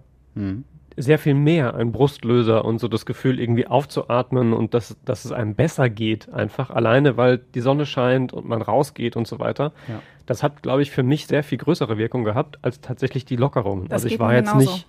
[0.96, 5.33] sehr viel mehr ein Brustlöser und so das Gefühl, irgendwie aufzuatmen und dass, dass es
[5.33, 9.72] einem besser geht, einfach alleine, weil die Sonne scheint und man rausgeht und so weiter.
[9.88, 10.00] Ja.
[10.26, 13.88] Das hat, glaube ich, für mich sehr viel größere Wirkung gehabt als tatsächlich die Lockerungen.
[13.88, 14.70] Das also ich war jetzt genauso.
[14.72, 14.87] nicht,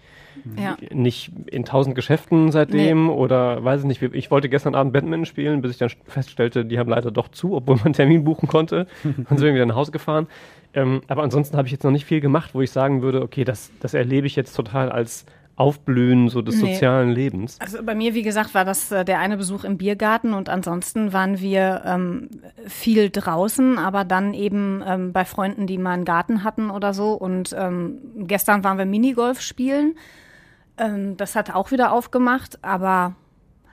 [0.57, 0.77] ja.
[0.93, 5.25] nicht in tausend Geschäften seitdem oder weiß ich nicht, wie- ich wollte gestern Abend Badminton
[5.25, 8.47] spielen, bis ich dann feststellte, die haben leider doch zu, obwohl man einen Termin buchen
[8.47, 10.27] konnte und sind wieder nach Hause gefahren.
[10.73, 13.43] Ähm, aber ansonsten habe ich jetzt noch nicht viel gemacht, wo ich sagen würde, okay,
[13.43, 15.25] das, das erlebe ich jetzt total als
[15.57, 16.73] Aufblühen so des Nee.
[16.73, 17.57] sozialen Lebens.
[17.61, 21.13] Also bei mir, wie gesagt, war das äh, der eine Besuch im Biergarten und ansonsten
[21.13, 22.29] waren wir ähm,
[22.67, 27.13] viel draußen, aber dann eben ähm, bei Freunden, die mal einen Garten hatten oder so.
[27.13, 29.95] Und ähm, gestern waren wir Minigolf spielen.
[30.77, 33.15] Ähm, das hat auch wieder aufgemacht, aber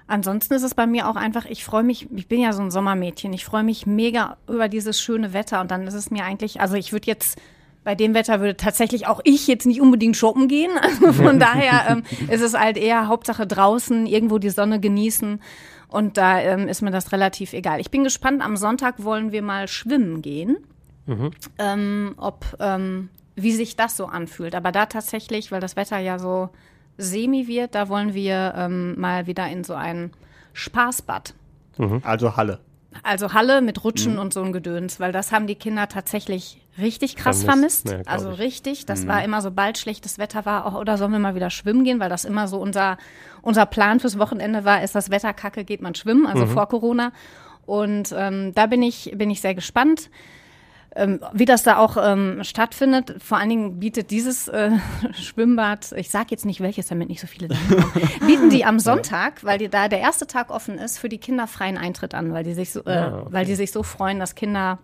[0.07, 2.71] ansonsten ist es bei mir auch einfach, ich freue mich, ich bin ja so ein
[2.71, 6.61] Sommermädchen, ich freue mich mega über dieses schöne Wetter und dann ist es mir eigentlich,
[6.61, 7.41] also ich würde jetzt
[7.85, 10.71] bei dem Wetter würde tatsächlich auch ich jetzt nicht unbedingt shoppen gehen.
[10.83, 15.41] Also von daher ähm, ist es halt eher Hauptsache draußen, irgendwo die Sonne genießen.
[15.89, 17.81] Und da ähm, ist mir das relativ egal.
[17.81, 20.57] Ich bin gespannt, am Sonntag wollen wir mal schwimmen gehen.
[21.59, 24.55] Ähm, ob, ähm, wie sich das so anfühlt.
[24.55, 26.51] Aber da tatsächlich, weil das Wetter ja so
[26.97, 30.13] semi wird, da wollen wir ähm, mal wieder in so ein
[30.53, 31.35] Spaßbad.
[32.05, 32.61] also Halle?
[33.03, 37.17] Also Halle mit Rutschen und so ein Gedöns, weil das haben die Kinder tatsächlich richtig
[37.17, 37.89] krass Vermisst.
[37.89, 38.05] vermisst.
[38.05, 38.39] Glaub also ich.
[38.39, 38.87] richtig.
[38.87, 42.01] Das war immer, sobald schlechtes Wetter war, auch, oder sollen wir mal wieder schwimmen gehen,
[42.01, 42.99] weil das immer so unser,
[43.43, 47.13] unser Plan fürs Wochenende war, ist das Wetter kacke, geht man schwimmen, also vor Corona.
[47.67, 50.11] Und ähm, da bin ich, bin ich sehr gespannt.
[50.95, 53.15] Ähm, wie das da auch ähm, stattfindet.
[53.23, 54.73] Vor allen Dingen bietet dieses äh,
[55.15, 57.85] Schwimmbad, ich sage jetzt nicht welches, damit nicht so viele sagen,
[58.27, 61.47] bieten die am Sonntag, weil die da der erste Tag offen ist, für die Kinder
[61.47, 63.29] freien Eintritt an, weil die sich so, äh, Ah, okay.
[63.33, 64.79] weil die sich so freuen, dass Kinder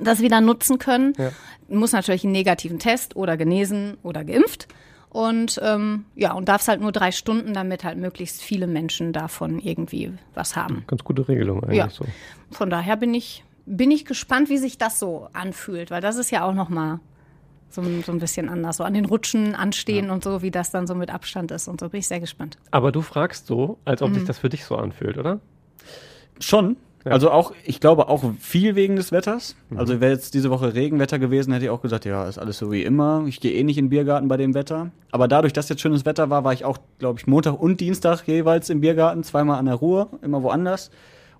[0.00, 1.14] das wieder nutzen können.
[1.18, 1.30] Ja.
[1.68, 4.68] Muss natürlich einen negativen Test oder genesen oder geimpft.
[5.10, 9.60] Und ähm, ja, und darfst halt nur drei Stunden, damit halt möglichst viele Menschen davon
[9.60, 10.82] irgendwie was haben.
[10.88, 11.88] Ganz gute Regelung eigentlich Ja.
[11.90, 12.04] so.
[12.50, 16.30] Von daher bin ich, bin ich gespannt, wie sich das so anfühlt, weil das ist
[16.30, 17.00] ja auch noch mal
[17.70, 18.76] so, ein- so ein bisschen anders.
[18.76, 21.80] So an den Rutschen anstehen und so, wie das dann so mit Abstand ist und
[21.80, 21.88] so.
[21.88, 22.56] Bin ich sehr gespannt.
[22.70, 24.14] Aber du fragst so, als ob Mhm.
[24.14, 25.40] sich das für dich so anfühlt, oder?
[26.40, 26.76] Schon.
[27.06, 29.56] Also auch, ich glaube auch viel wegen des Wetters.
[29.76, 32.72] Also wäre jetzt diese Woche Regenwetter gewesen, hätte ich auch gesagt, ja, ist alles so
[32.72, 33.24] wie immer.
[33.26, 34.90] Ich gehe eh nicht in den Biergarten bei dem Wetter.
[35.10, 38.26] Aber dadurch, dass jetzt schönes Wetter war, war ich auch, glaube ich, Montag und Dienstag
[38.26, 40.90] jeweils im Biergarten, zweimal an der Ruhr, immer woanders.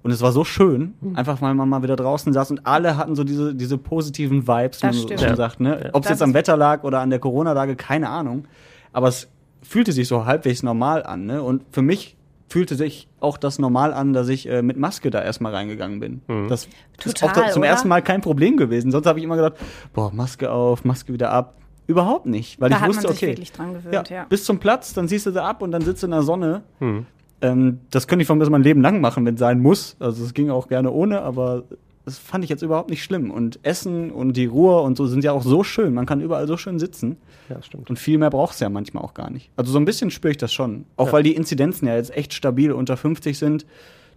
[0.05, 3.17] Und es war so schön, einfach weil man mal wieder draußen saß und alle hatten
[3.17, 5.35] so diese, diese positiven Vibes, wie man so Ja.
[5.35, 5.61] sagt.
[5.61, 5.81] Ne?
[5.85, 5.91] Ja.
[5.95, 8.45] Ob es jetzt am Wetter lag oder an der Corona-Lage, keine Ahnung.
[8.93, 9.29] Aber es
[9.63, 11.25] fühlte sich so halbwegs normal an.
[11.25, 11.43] Ne?
[11.43, 12.17] Und für mich
[12.51, 16.21] fühlte sich auch das normal an, dass ich äh, mit Maske da erstmal reingegangen bin.
[16.49, 16.69] Das
[17.05, 17.71] ist auch Total, zum oder?
[17.71, 18.93] ersten Mal kein Problem gewesen.
[18.93, 19.55] Sonst habe ich immer gedacht,
[19.95, 21.55] boah, Maske auf, Maske wieder ab.
[21.87, 24.25] Überhaupt nicht, weil Da ich hat wusste, man sich okay, wirklich dran gewöhnt, ja.
[24.29, 26.63] bis zum Platz, dann siehst du sie ab und dann sitzt du in der Sonne.
[26.79, 27.07] Hm.
[27.45, 29.97] Ähm, das könnte ich von bis mein Leben lang machen, wenn es sein muss.
[30.01, 31.65] Also es ging auch gerne ohne, aber
[32.07, 33.31] das fand ich jetzt überhaupt nicht schlimm.
[33.31, 35.93] Und Essen und die Ruhe und so sind ja auch so schön.
[35.93, 37.19] Man kann überall so schön sitzen.
[37.51, 37.91] Ja, stimmt.
[37.91, 39.51] Und viel mehr brauchst du ja manchmal auch gar nicht.
[39.57, 40.87] Also so ein bisschen spüre ich das schon.
[40.97, 43.67] Auch weil die Inzidenzen ja jetzt echt stabil unter 50 sind,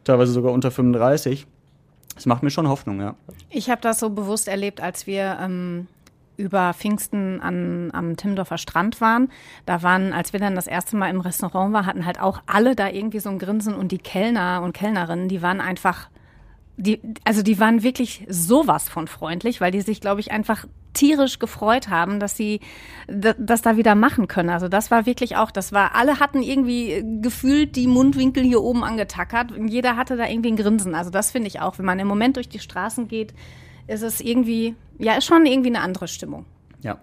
[0.06, 1.46] teilweise sogar unter 35.
[2.16, 3.16] Das macht mir schon Hoffnung, ja.
[3.50, 5.88] Ich habe das so bewusst erlebt, als wir ähm,
[6.38, 9.30] über Pfingsten an, am Timmendorfer Strand waren.
[9.65, 12.76] Da waren, als wir dann das erste Mal im Restaurant waren, hatten halt auch alle
[12.76, 16.10] da irgendwie so ein Grinsen und die Kellner und Kellnerinnen, die waren einfach,
[16.78, 21.38] die, also die waren wirklich sowas von freundlich, weil die sich, glaube ich, einfach tierisch
[21.39, 22.60] gefreut haben, dass sie
[23.08, 24.50] das da wieder machen können.
[24.50, 28.84] Also das war wirklich auch, das war, alle hatten irgendwie gefühlt die Mundwinkel hier oben
[28.84, 30.95] angetackert und jeder hatte da irgendwie ein Grinsen.
[30.95, 33.34] Also das finde ich auch, wenn man im Moment durch die Straßen geht,
[33.88, 36.45] ist es irgendwie, ja, ist schon irgendwie eine andere Stimmung.
[36.84, 37.00] Ja.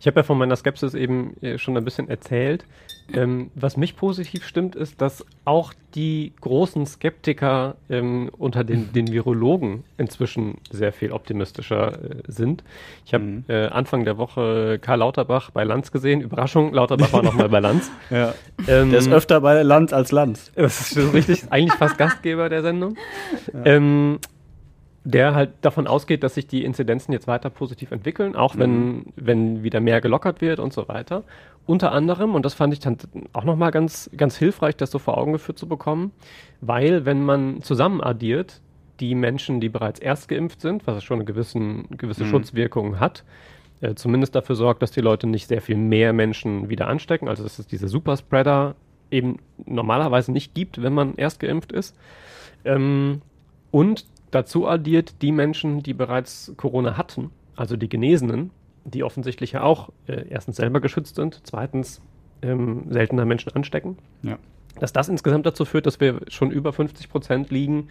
[0.00, 2.64] Ich habe ja von meiner Skepsis eben äh, schon ein bisschen erzählt.
[3.12, 9.12] Ähm, was mich positiv stimmt, ist, dass auch die großen Skeptiker ähm, unter den, den
[9.12, 12.64] Virologen inzwischen sehr viel optimistischer äh, sind.
[13.06, 16.20] Ich habe äh, Anfang der Woche Karl Lauterbach bei Lanz gesehen.
[16.20, 17.90] Überraschung, Lauterbach war nochmal bei Lanz.
[18.10, 18.34] ja.
[18.66, 20.52] Ähm, Der ist öfter bei Land als Land.
[20.54, 22.96] das ist richtig, eigentlich fast Gastgeber der Sendung.
[23.64, 24.18] Ähm,
[25.08, 29.62] der halt davon ausgeht, dass sich die Inzidenzen jetzt weiter positiv entwickeln, auch wenn, wenn
[29.62, 31.24] wieder mehr gelockert wird und so weiter.
[31.64, 32.98] Unter anderem, und das fand ich dann
[33.32, 36.12] auch nochmal ganz, ganz hilfreich, das so vor Augen geführt zu bekommen,
[36.60, 38.60] weil wenn man zusammen addiert,
[39.00, 43.24] die Menschen, die bereits erst geimpft sind, was schon eine gewissen, gewisse Schutzwirkung hat,
[43.80, 47.44] äh, zumindest dafür sorgt, dass die Leute nicht sehr viel mehr Menschen wieder anstecken, also
[47.44, 48.74] dass es diese Superspreader
[49.10, 51.96] eben normalerweise nicht gibt, wenn man erst geimpft ist.
[52.66, 53.22] Ähm,
[53.70, 58.50] und dazu addiert die Menschen, die bereits Corona hatten, also die Genesenen,
[58.84, 62.00] die offensichtlich ja auch äh, erstens selber geschützt sind, zweitens
[62.42, 64.38] ähm, seltener Menschen anstecken, Ja.
[64.80, 67.88] dass das insgesamt dazu führt, dass wir schon über 50 Prozent liegen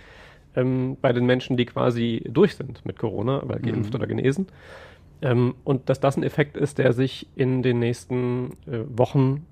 [0.56, 4.48] ähm, bei den Menschen, die quasi durch sind mit Corona, weil geimpft oder genesen.
[5.22, 9.46] Ähm, und dass das ein Effekt ist, der sich in den nächsten äh, Wochen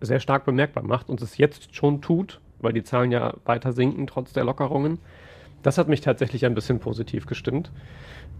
[0.00, 4.06] sehr stark bemerkbar macht und es jetzt schon tut, weil die Zahlen ja weiter sinken
[4.06, 4.98] trotz der Lockerungen.
[5.62, 7.70] Das hat mich tatsächlich ein bisschen positiv gestimmt.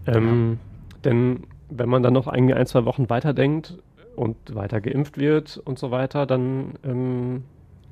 [0.07, 0.59] Ähm,
[1.03, 3.77] Denn wenn man dann noch ein, ein, zwei Wochen weiterdenkt
[4.15, 7.43] und weiter geimpft wird und so weiter, dann ähm,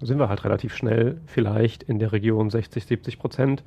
[0.01, 3.63] sind wir halt relativ schnell vielleicht in der Region 60, 70 Prozent.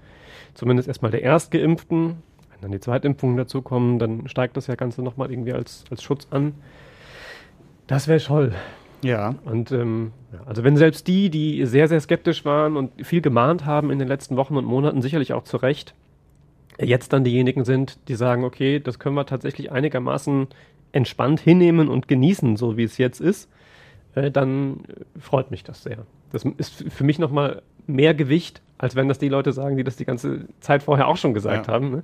[0.54, 2.22] Zumindest erstmal der Erstgeimpften.
[2.50, 6.26] Wenn dann die Zweitimpfungen dazukommen, dann steigt das ja Ganze nochmal irgendwie als, als Schutz
[6.30, 6.54] an.
[7.86, 8.52] Das wäre toll.
[9.02, 9.34] Ja.
[9.44, 10.12] Und ähm,
[10.46, 14.08] also wenn selbst die, die sehr, sehr skeptisch waren und viel gemahnt haben in den
[14.08, 15.94] letzten Wochen und Monaten, sicherlich auch zu Recht,
[16.78, 20.48] jetzt dann diejenigen sind, die sagen, okay, das können wir tatsächlich einigermaßen
[20.92, 23.48] entspannt hinnehmen und genießen, so wie es jetzt ist,
[24.14, 24.80] äh, dann
[25.18, 25.98] freut mich das sehr.
[26.32, 29.96] Das ist für mich nochmal mehr Gewicht, als wenn das die Leute sagen, die das
[29.96, 31.72] die ganze Zeit vorher auch schon gesagt Ja.
[31.72, 31.90] haben.
[31.90, 32.02] Ne?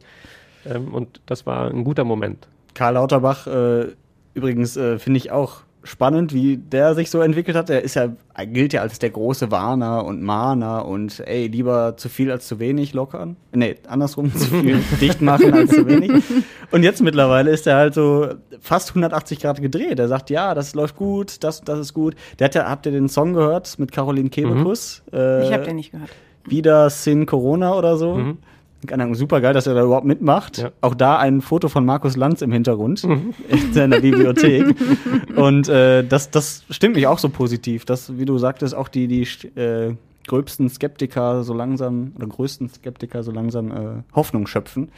[0.66, 2.48] Ähm, und das war ein guter Moment.
[2.74, 3.86] Karl Lauterbach, äh,
[4.34, 7.70] übrigens äh, finde ich auch spannend, wie der sich so entwickelt hat.
[7.70, 11.96] Er ist ja, er gilt ja als der große Warner und Mahner und ey, lieber
[11.96, 13.36] zu viel als zu wenig lockern.
[13.52, 16.22] Nee, andersrum, zu viel dicht machen als zu wenig.
[16.70, 18.28] Und jetzt mittlerweile ist er halt so
[18.60, 19.98] fast 180 Grad gedreht.
[19.98, 22.14] Er sagt, ja, das läuft gut, das, das ist gut.
[22.38, 25.02] Der hat ja, habt ihr den Song gehört mit Caroline Kebekus?
[25.12, 26.10] Äh, Ich habe den nicht gehört.
[26.44, 28.14] wieder Sin Corona oder so.
[28.16, 28.38] Mhm.
[28.86, 30.58] Keine Ahnung, super geil, dass er da überhaupt mitmacht.
[30.58, 30.70] Ja.
[30.80, 34.74] Auch da ein Foto von Markus Lanz im Hintergrund in seiner Bibliothek.
[35.36, 39.08] Und äh, das, das stimmt mich auch so positiv, dass, wie du sagtest, auch die,
[39.08, 39.22] die
[39.58, 39.94] äh,
[40.26, 44.90] gröbsten Skeptiker so langsam oder größten Skeptiker so langsam äh, Hoffnung schöpfen.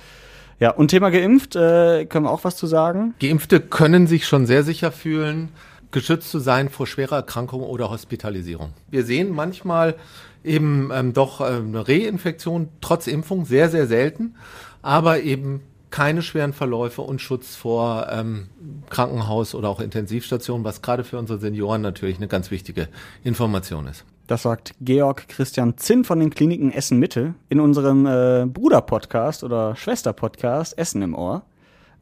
[0.61, 3.15] Ja, und Thema geimpft, äh, können wir auch was zu sagen?
[3.21, 5.51] Geimpfte können sich schon sehr sicher fühlen,
[5.93, 8.71] geschützt zu sein vor schwerer Erkrankung oder Hospitalisierung.
[8.91, 9.95] Wir sehen manchmal
[10.49, 14.35] eben ähm, doch ähm, eine Reinfektion trotz Impfung, sehr, sehr selten,
[14.83, 18.49] aber eben keine schweren Verläufe und Schutz vor ähm,
[18.91, 22.89] Krankenhaus oder auch Intensivstation, was gerade für unsere Senioren natürlich eine ganz wichtige
[23.25, 24.05] Information ist.
[24.27, 29.75] Das sagt Georg Christian Zinn von den Kliniken Essen Mitte in unserem äh, Bruder-Podcast oder
[29.75, 31.43] Schwester-Podcast Essen im Ohr.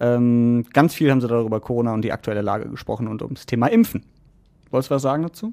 [0.00, 3.68] Ähm, ganz viel haben sie darüber Corona und die aktuelle Lage gesprochen und ums Thema
[3.68, 4.04] Impfen.
[4.70, 5.52] Wolltest du was sagen dazu?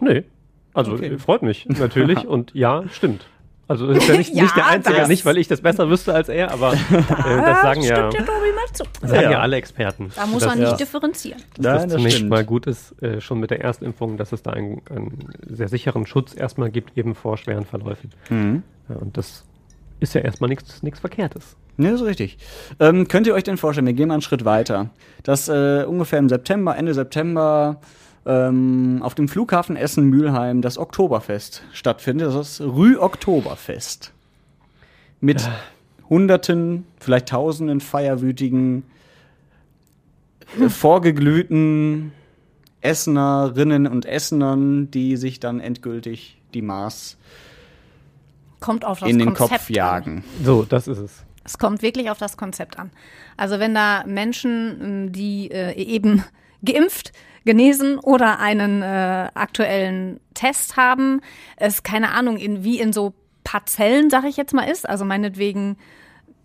[0.00, 0.24] Nee.
[0.78, 1.18] Also Okay.
[1.18, 3.26] freut mich natürlich und ja, stimmt.
[3.66, 6.14] Also ist ja nicht, Ja, nicht der Einzige, das- nicht weil ich das besser wüsste
[6.14, 8.84] als er, aber äh, das sagen ja, Stimmt ja Tobi mal zu.
[9.06, 9.30] sagen ja.
[9.32, 9.40] Ja.
[9.40, 10.10] alle Experten.
[10.16, 10.76] Da muss man nicht ja.
[10.76, 11.42] differenzieren.
[11.58, 14.80] dass das zunächst mal gut ist, äh, schon mit der Erstimpfung, dass es da einen,
[14.88, 18.10] einen sehr sicheren Schutz erstmal gibt, eben vor schweren Verläufen.
[18.30, 18.62] Mhm.
[18.88, 19.44] Ja, und das
[20.00, 21.56] ist ja erstmal nichts nichts Verkehrtes.
[21.76, 22.38] Ne, das ist richtig.
[22.80, 24.90] Ähm, könnt ihr euch denn vorstellen, wir gehen mal einen Schritt weiter,
[25.24, 27.80] dass äh, ungefähr im September, Ende September
[28.26, 34.12] ähm, auf dem Flughafen Essen-Mülheim das Oktoberfest stattfindet, das Rü-Oktoberfest.
[35.20, 35.48] Mit
[36.08, 38.84] Hunderten, vielleicht Tausenden feierwütigen,
[40.60, 42.12] äh, vorgeglühten
[42.80, 47.18] Essenerinnen und Essenern, die sich dann endgültig die Maß
[48.60, 49.74] Kommt auf das in den Konzept Kopf An.
[49.74, 50.24] jagen.
[50.42, 51.24] So, das ist es.
[51.44, 52.90] Es kommt wirklich auf das Konzept an.
[53.36, 56.24] Also wenn da Menschen, ähm, die äh, eben
[56.64, 57.12] geimpft,
[57.48, 61.22] genesen oder einen äh, aktuellen Test haben,
[61.56, 64.86] es keine Ahnung, in, wie in so Parzellen, sag ich jetzt mal, ist.
[64.86, 65.78] Also meinetwegen,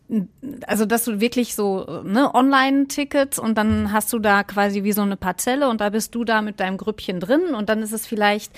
[0.09, 0.29] m,
[0.65, 5.01] also dass du wirklich so ne, Online-Tickets und dann hast du da quasi wie so
[5.01, 8.07] eine Parzelle und da bist du da mit deinem Grüppchen drin und dann ist es
[8.07, 8.53] vielleicht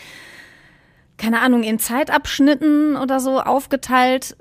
[1.17, 4.37] keine Ahnung, in Zeitabschnitten oder so aufgeteilt,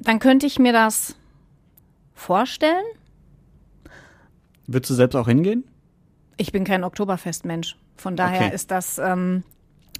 [0.00, 1.14] dann könnte ich mir das
[2.12, 2.86] vorstellen.
[4.66, 5.62] Würdest du selbst auch hingehen?
[6.38, 7.76] Ich bin kein Oktoberfestmensch.
[7.96, 8.54] Von daher Okay.
[8.54, 9.42] ist das, ähm,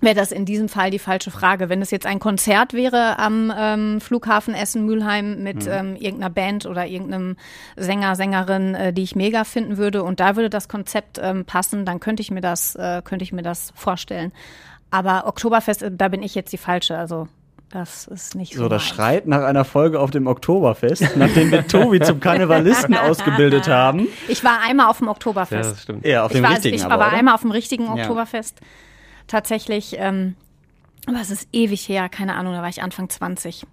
[0.00, 1.68] wäre das in diesem Fall die falsche Frage.
[1.68, 6.86] Wenn es jetzt ein Konzert wäre am ähm, Flughafen Essen-Mülheim mit ähm, irgendeiner Band oder
[6.86, 7.36] irgendeinem
[7.76, 11.84] Sänger, Sängerin, äh, die ich mega finden würde und da würde das Konzept ähm, passen,
[11.84, 14.32] dann könnte ich mir das, äh, könnte ich mir das vorstellen.
[14.90, 16.96] Aber Oktoberfest, äh, da bin ich jetzt die falsche.
[16.96, 17.26] Also
[17.70, 18.60] das ist nicht so.
[18.62, 18.94] So, das meins.
[18.94, 24.08] schreit nach einer Folge auf dem Oktoberfest, nachdem wir Tobi zum Karnevalisten ausgebildet haben.
[24.28, 25.72] Ich war einmal auf dem Ja, Oktoberfest.
[25.72, 26.06] das stimmt.
[26.06, 27.16] Ja, auf ich dem war, richtigen ich aber, war oder?
[27.16, 27.92] einmal auf dem richtigen Ja.
[28.04, 28.58] Oktoberfest.
[29.26, 30.34] Tatsächlich, ähm,
[31.06, 33.66] aber es ist ewig her, keine Ahnung, da war ich Anfang 20.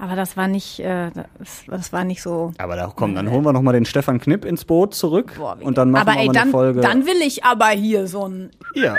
[0.00, 2.52] Aber das war nicht, äh, das, das war nicht so.
[2.58, 5.56] Aber da komm, dann holen wir noch mal den Stefan Knipp ins Boot zurück Boah,
[5.60, 6.80] und dann machen aber wir ey, mal dann, eine Folge.
[6.80, 8.94] dann will ich aber hier so ein, ja,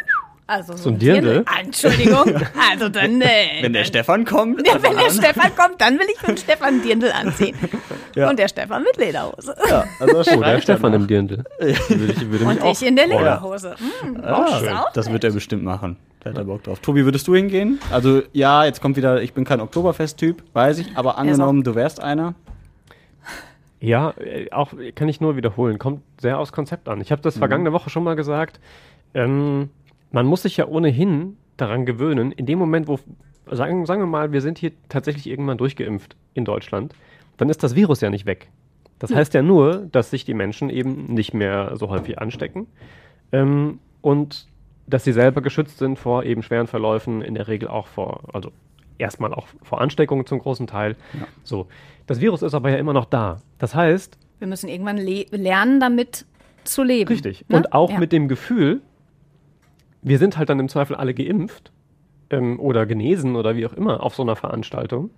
[0.49, 1.45] also so, So ein Dirndl?
[1.61, 2.33] Entschuldigung,
[2.71, 3.25] also dann, nee.
[3.61, 4.65] wenn der Stefan kommt.
[4.67, 7.55] ja, wenn der dann- Stefan kommt, dann will ich für den Stefan Dirndl anziehen.
[8.15, 8.27] Ja.
[8.27, 9.55] Und der Stefan mit Lederhose.
[9.69, 11.01] ja, also das Oh, der schreit Stefan danach.
[11.01, 11.43] im Dirndl.
[11.59, 13.05] Würde ich, würde Und ich in der.
[13.07, 13.75] Lederhose.
[14.01, 15.95] Hm, Ah, das wird er bestimmt machen.
[16.21, 16.79] Da hat er Bock drauf.
[16.79, 17.79] Tobi, würdest du hingehen?
[17.91, 22.01] Also, ja, jetzt kommt wieder, ich bin kein Oktoberfest-Typ, weiß ich, aber angenommen, du wärst
[22.01, 22.33] einer.
[23.79, 25.77] Ja, äh, auch kann ich nur wiederholen.
[25.77, 26.99] Kommt sehr aufs Konzept an.
[27.01, 28.59] Ich habe das vergangene Woche schon mal gesagt.
[29.13, 29.69] Ähm,
[30.11, 32.99] man muss sich ja ohnehin daran gewöhnen, in dem Moment, wo,
[33.51, 36.93] sagen, sagen wir mal, wir sind hier tatsächlich irgendwann durchgeimpft in Deutschland,
[37.37, 38.49] dann ist das Virus ja nicht weg.
[38.99, 42.67] Das heißt ja nur, dass sich die Menschen eben nicht mehr so häufig anstecken
[43.31, 44.47] ähm, und
[44.87, 48.51] dass sie selber geschützt sind vor eben schweren Verläufen, in der Regel auch vor, also
[48.97, 50.95] erstmal auch vor Ansteckungen zum großen Teil.
[51.43, 51.67] So.
[52.07, 53.39] Das Virus ist aber ja immer noch da.
[53.59, 56.25] Das heißt, Wir müssen irgendwann le lernen, damit
[56.65, 57.07] zu leben.
[57.09, 57.45] Richtig.
[57.47, 57.55] Ne?
[57.57, 57.99] Und auch Ja.
[57.99, 58.81] mit dem Gefühl,
[60.01, 61.71] wir sind halt dann im Zweifel alle geimpft
[62.29, 65.11] ähm, oder genesen oder wie auch immer auf so einer Veranstaltung.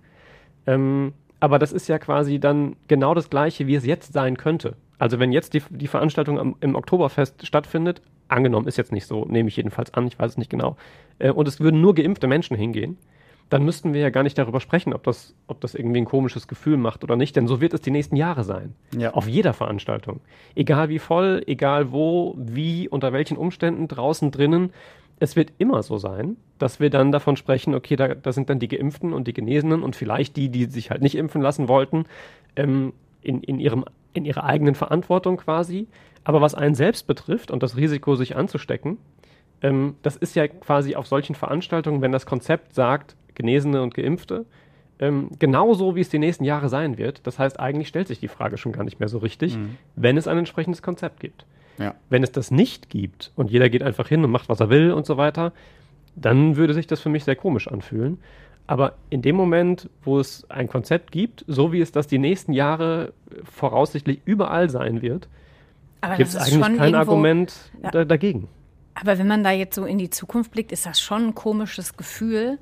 [0.66, 4.76] Ähm, aber das ist ja quasi dann genau das Gleiche, wie es jetzt sein könnte.
[4.98, 9.24] Also wenn jetzt die, die Veranstaltung am, im Oktoberfest stattfindet, angenommen ist jetzt nicht so,
[9.24, 10.76] nehme ich jedenfalls an, ich weiß es nicht genau,
[11.18, 12.96] äh, und es würden nur geimpfte Menschen hingehen,
[13.52, 16.48] dann müssten wir ja gar nicht darüber sprechen, ob das, ob das irgendwie ein komisches
[16.48, 18.74] Gefühl macht oder nicht, denn so wird es die nächsten Jahre sein.
[18.96, 19.12] Ja.
[19.12, 20.20] Auf jeder Veranstaltung.
[20.54, 24.72] Egal wie voll, egal wo, wie, unter welchen Umständen, draußen, drinnen.
[25.18, 28.58] Es wird immer so sein, dass wir dann davon sprechen, okay, da, da sind dann
[28.58, 32.06] die Geimpften und die Genesenen und vielleicht die, die sich halt nicht impfen lassen wollten,
[32.56, 33.84] ähm, in, in, ihrem,
[34.14, 35.88] in ihrer eigenen Verantwortung quasi.
[36.24, 38.96] Aber was einen selbst betrifft und das Risiko, sich anzustecken,
[39.60, 44.44] ähm, das ist ja quasi auf solchen Veranstaltungen, wenn das Konzept sagt, Genesene und Geimpfte,
[44.98, 47.26] ähm, genauso wie es die nächsten Jahre sein wird.
[47.26, 49.58] Das heißt, eigentlich stellt sich die Frage schon gar nicht mehr so richtig,
[49.96, 51.44] wenn es ein entsprechendes Konzept gibt.
[51.78, 51.94] Ja.
[52.10, 54.92] Wenn es das nicht gibt und jeder geht einfach hin und macht, was er will
[54.92, 55.52] und so weiter,
[56.14, 58.18] dann würde sich das für mich sehr komisch anfühlen.
[58.66, 62.52] Aber in dem Moment, wo es ein Konzept gibt, so wie es das die nächsten
[62.52, 63.12] Jahre
[63.44, 65.28] voraussichtlich überall sein wird,
[66.16, 67.90] gibt es eigentlich schon kein irgendwo- Argument Ja.
[67.90, 68.48] da, dagegen.
[68.94, 71.96] Aber wenn man da jetzt so in die Zukunft blickt, ist das schon ein komisches
[71.96, 72.58] Gefühl,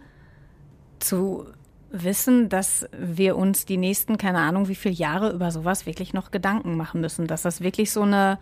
[1.01, 1.47] zu
[1.91, 6.31] wissen, dass wir uns die nächsten, keine Ahnung, wie viele Jahre über sowas wirklich noch
[6.31, 7.27] Gedanken machen müssen.
[7.27, 8.39] Dass das wirklich so eine.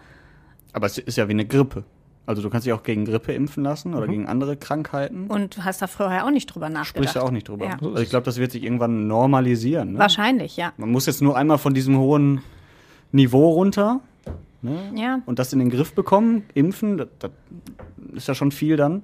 [0.73, 1.85] Aber es ist ja wie eine Grippe.
[2.27, 4.11] Also du kannst dich auch gegen Grippe impfen lassen oder Mhm.
[4.11, 5.29] gegen andere Krankheiten.
[5.29, 6.89] Und hast da vorher auch nicht drüber nachgedacht.
[7.09, 7.65] Sprichst du auch nicht drüber.
[7.65, 7.79] Ja.
[7.81, 9.95] Also ich glaube, das wird sich irgendwann normalisieren.
[9.95, 9.99] Ne?
[9.99, 10.75] Wahrscheinlich, ja.
[10.77, 12.43] Man muss jetzt nur einmal von diesem hohen
[13.13, 14.01] Niveau runter
[14.61, 14.93] ne?
[14.95, 15.21] Ja.
[15.25, 17.31] und das in den Griff bekommen, impfen, das, das
[18.13, 19.03] ist ja schon viel dann.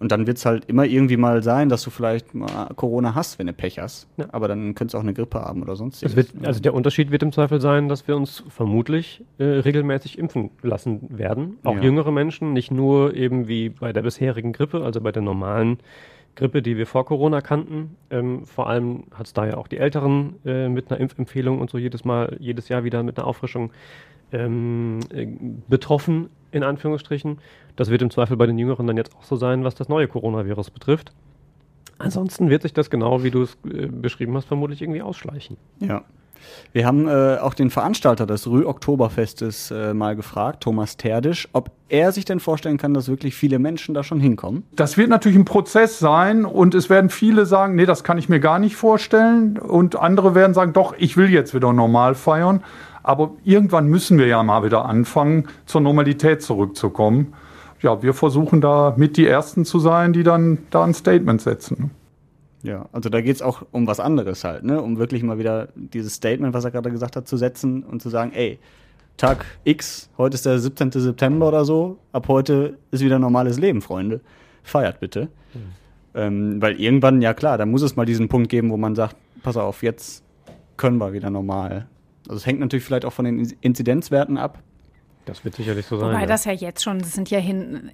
[0.00, 3.38] Und dann wird es halt immer irgendwie mal sein, dass du vielleicht mal Corona hast,
[3.38, 4.08] wenn du Pech hast.
[4.16, 4.24] Ja.
[4.32, 7.22] Aber dann könntest du auch eine Grippe haben oder sonst wird, also der Unterschied wird
[7.22, 11.58] im Zweifel sein, dass wir uns vermutlich äh, regelmäßig impfen lassen werden.
[11.64, 11.82] Auch Ja.
[11.82, 15.78] jüngere Menschen, nicht nur eben wie bei der bisherigen Grippe, also bei der normalen
[16.34, 17.96] Grippe, die wir vor Corona kannten.
[18.10, 21.68] Ähm, vor allem hat es da ja auch die Älteren äh, mit einer Impfempfehlung und
[21.68, 23.70] so jedes Mal, jedes Jahr wieder mit einer Auffrischung
[24.32, 25.26] ähm, äh,
[25.68, 27.38] betroffen, in Anführungsstrichen.
[27.76, 30.08] Das wird im Zweifel bei den Jüngeren dann jetzt auch so sein, was das neue
[30.08, 31.12] Coronavirus betrifft.
[31.98, 35.56] Ansonsten wird sich das genau, wie du es äh, beschrieben hast, vermutlich irgendwie ausschleichen.
[35.80, 36.04] Ja.
[36.72, 42.12] Wir haben äh, auch den Veranstalter des Rüh-Oktoberfestes äh, mal gefragt, Thomas Terdisch, ob er
[42.12, 44.64] sich denn vorstellen kann, dass wirklich viele Menschen da schon hinkommen.
[44.72, 48.28] Das wird natürlich ein Prozess sein und es werden viele sagen, nee, das kann ich
[48.28, 52.62] mir gar nicht vorstellen und andere werden sagen, doch, ich will jetzt wieder normal feiern.
[53.02, 57.34] Aber irgendwann müssen wir ja mal wieder anfangen, zur Normalität zurückzukommen.
[57.80, 61.90] Ja, wir versuchen da mit die Ersten zu sein, die dann da ein Statement setzen.
[62.62, 64.82] Ja, also da geht's auch um was anderes halt, ne?
[64.82, 68.10] Um wirklich mal wieder dieses Statement, was er gerade gesagt hat, zu setzen und zu
[68.10, 68.58] sagen, ey,
[69.16, 70.92] Tag X, heute ist der 17.
[70.92, 74.20] September oder so, ab heute ist wieder normales Leben, Freunde.
[74.62, 75.28] Feiert bitte.
[76.14, 79.16] Ähm, weil irgendwann, ja klar, da muss es mal diesen Punkt geben, wo man sagt,
[79.42, 80.24] pass auf, jetzt
[80.76, 81.86] können wir wieder normal.
[82.30, 84.60] Also es hängt natürlich vielleicht auch von den Inzidenzwerten ab.
[85.24, 86.10] Das wird sicherlich so sein.
[86.10, 86.26] Wobei ja.
[86.26, 87.90] das ja jetzt schon, das sind ja hin,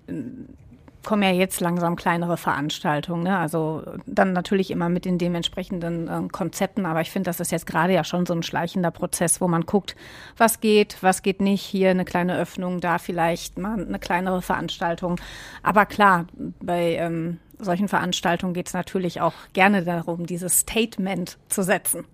[1.07, 3.23] kommen ja jetzt langsam kleinere Veranstaltungen.
[3.23, 3.39] Ne?
[3.39, 6.85] Also dann natürlich immer mit den dementsprechenden äh, Konzepten.
[6.85, 9.63] Aber ich finde, das ist jetzt gerade ja schon so ein schleichender Prozess, wo man
[9.63, 9.97] guckt,
[10.37, 11.63] was geht, was geht nicht.
[11.63, 15.19] Hier eine kleine Öffnung, da vielleicht mal eine kleinere Veranstaltung.
[15.63, 16.27] Aber klar,
[16.61, 22.05] bei ähm, solchen Veranstaltungen geht es natürlich auch gerne darum, dieses Statement zu setzen.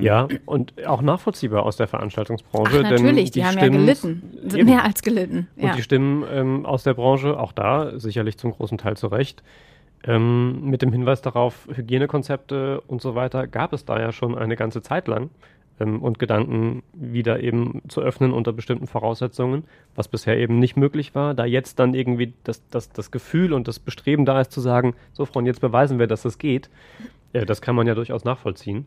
[0.00, 2.82] Ja, und auch nachvollziehbar aus der Veranstaltungsbranche.
[2.84, 4.22] Ach, natürlich, denn die, haben Stimmen- ja gelitten.
[4.46, 4.68] Sind Eben.
[4.70, 5.48] mehr als gelitten.
[5.56, 5.74] Und Ja.
[5.76, 9.42] die Stimmen ähm, aus der Branche, auch da sicherlich zum großen Teil zu Recht,
[10.04, 14.56] ähm, mit dem Hinweis darauf, Hygienekonzepte und so weiter, gab es da ja schon eine
[14.56, 15.30] ganze Zeit lang.
[15.80, 19.64] Ähm, und Gedanken wieder eben zu öffnen unter bestimmten Voraussetzungen,
[19.94, 23.68] was bisher eben nicht möglich war, da jetzt dann irgendwie das, das, das Gefühl und
[23.68, 26.68] das Bestreben da ist zu sagen, so Freunde, jetzt beweisen wir, dass es geht.
[27.32, 28.86] Äh, das kann man ja durchaus nachvollziehen.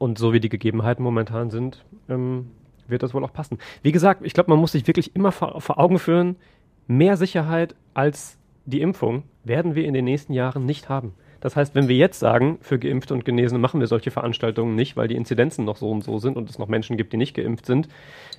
[0.00, 2.46] Und so wie die Gegebenheiten momentan sind, ähm,
[2.88, 3.58] wird das wohl auch passen.
[3.82, 6.36] Wie gesagt, ich glaube, man muss sich wirklich immer vor, vor Augen führen,
[6.86, 11.12] mehr Sicherheit als die Impfung werden wir in den nächsten Jahren nicht haben.
[11.40, 14.96] Das heißt, wenn wir jetzt sagen, für Geimpfte und Genesene machen wir solche Veranstaltungen nicht,
[14.96, 17.36] weil die Inzidenzen noch so und so sind und es noch Menschen gibt, die nicht
[17.36, 17.88] geimpft sind,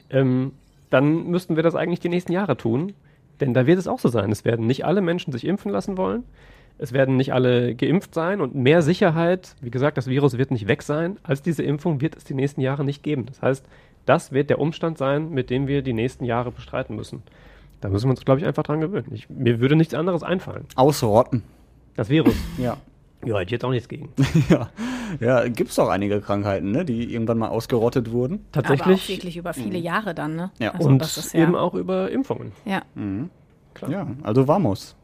[0.09, 0.53] ähm,
[0.89, 2.93] dann müssten wir das eigentlich die nächsten Jahre tun.
[3.39, 4.31] Denn da wird es auch so sein.
[4.31, 6.23] Es werden nicht alle Menschen sich impfen lassen wollen.
[6.81, 10.67] Es werden nicht alle geimpft sein und mehr Sicherheit, wie gesagt, das Virus wird nicht
[10.67, 13.27] weg sein, als diese Impfung wird es die nächsten Jahre nicht geben.
[13.27, 13.63] Das heißt,
[14.07, 17.21] das wird der Umstand sein, mit dem wir die nächsten Jahre bestreiten müssen.
[17.81, 19.11] Da müssen wir uns, glaube ich, einfach dran gewöhnen.
[19.13, 20.65] Ich, mir würde nichts anderes einfallen.
[20.75, 21.43] Ausrotten.
[21.95, 22.35] Das Virus.
[22.57, 22.77] Ja.
[23.23, 24.09] Ja, hätte ich jetzt auch nichts gegen.
[24.49, 24.69] ja.
[25.19, 28.43] Ja, gibt's doch einige Krankheiten, ne, die irgendwann mal ausgerottet wurden.
[28.53, 29.09] Aber auch Tatsächlich.
[29.09, 30.49] wirklich über viele Jahre dann, ne?
[30.57, 30.71] Ja.
[30.71, 32.53] Also und das ist ja, eben auch über Impfungen.
[32.65, 32.81] ja.
[33.87, 34.95] Ja, also vamos.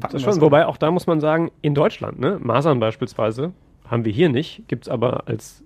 [0.00, 0.40] Gibt's das schon.
[0.40, 3.52] Wobei auch da muss man sagen, in Deutschland, ne, Masern beispielsweise,
[3.86, 5.64] haben wir hier nicht, gibt es aber als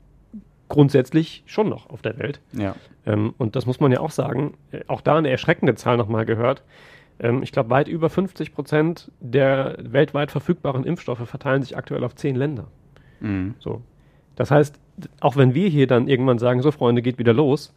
[0.69, 2.41] grundsätzlich schon noch auf der Welt.
[2.53, 2.75] Ja.
[3.07, 6.25] Ähm, und das muss man ja auch sagen, äh, auch da eine erschreckende Zahl nochmal
[6.25, 6.63] gehört.
[7.21, 12.15] Ähm, ich glaube, weit über 50 Prozent der weltweit verfügbaren Impfstoffe verteilen sich aktuell auf
[12.15, 12.67] zehn Länder.
[13.21, 13.55] Mhm.
[13.59, 13.83] So.
[14.37, 14.81] Das heißt,
[15.21, 17.75] auch wenn wir hier dann irgendwann sagen, so Freunde, geht wieder los,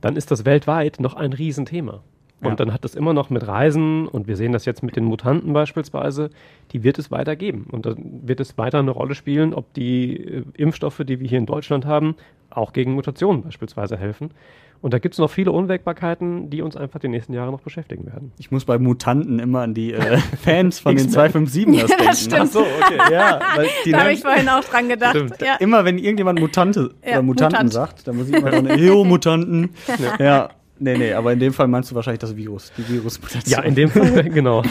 [0.00, 2.02] dann ist das weltweit noch ein Riesenthema.
[2.42, 2.56] Und Ja.
[2.56, 5.52] dann hat das immer noch mit Reisen, und wir sehen das jetzt mit den Mutanten
[5.52, 6.30] beispielsweise,
[6.72, 7.66] die wird es weiter geben.
[7.70, 11.38] Und dann wird es weiter eine Rolle spielen, ob die äh, Impfstoffe, die wir hier
[11.38, 12.16] in Deutschland haben,
[12.50, 14.32] auch gegen Mutationen beispielsweise helfen.
[14.80, 18.04] Und da gibt es noch viele Unwägbarkeiten, die uns einfach die nächsten Jahre noch beschäftigen
[18.06, 18.32] werden.
[18.40, 21.46] Ich muss bei Mutanten immer an die äh, Fans von den X-Men.
[21.46, 22.14] 257ers Ja, denken.
[22.16, 22.40] stimmt.
[22.40, 22.98] Ach so, okay.
[23.12, 25.40] Ja, weil die Da habe ich vorhin auch dran gedacht.
[25.40, 25.54] Ja.
[25.60, 27.72] immer wenn irgendjemand Mutante Ja, oder Mutanten Mutant.
[27.72, 29.70] sagt, dann muss ich immer sagen, jo, Mutanten.
[30.18, 30.50] ja.
[30.82, 33.52] Nee, nee, aber in dem Fall meinst du wahrscheinlich das Virus, die Virusmutation.
[33.52, 34.62] Ja, in dem Fall, genau.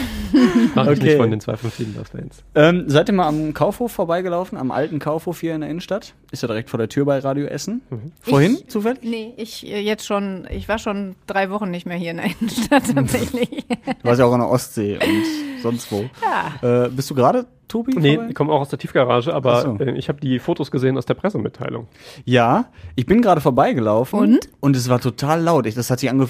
[0.74, 1.04] Mach ich Okay.
[1.04, 2.44] nicht von den 257-Fans.
[2.54, 6.14] Ähm, seid ihr mal am Kaufhof vorbeigelaufen, am alten Kaufhof hier in der Innenstadt?
[6.30, 7.80] Ist ja direkt vor der Tür bei Radio Essen.
[8.20, 9.02] Vorhin, Ich- zufällig?
[9.02, 12.26] Nee, ich äh, jetzt schon, ich war schon drei Wochen nicht mehr hier in der
[12.26, 13.48] Innenstadt tatsächlich.
[13.48, 15.02] Du warst ja auch an der Ostsee und
[15.62, 16.08] sonst wo.
[16.62, 17.94] Äh, bist du gerade, Tobi?
[17.96, 18.28] Nee, vorbei?
[18.30, 19.78] ich komme auch aus der Tiefgarage, aber so.
[19.78, 21.88] äh, ich habe die Fotos gesehen aus der Pressemitteilung.
[22.24, 24.18] Ja, ich bin gerade vorbeigelaufen.
[24.18, 24.48] Und?
[24.60, 25.66] Und es war total laut.
[25.66, 26.28] Ich, das hat sich ange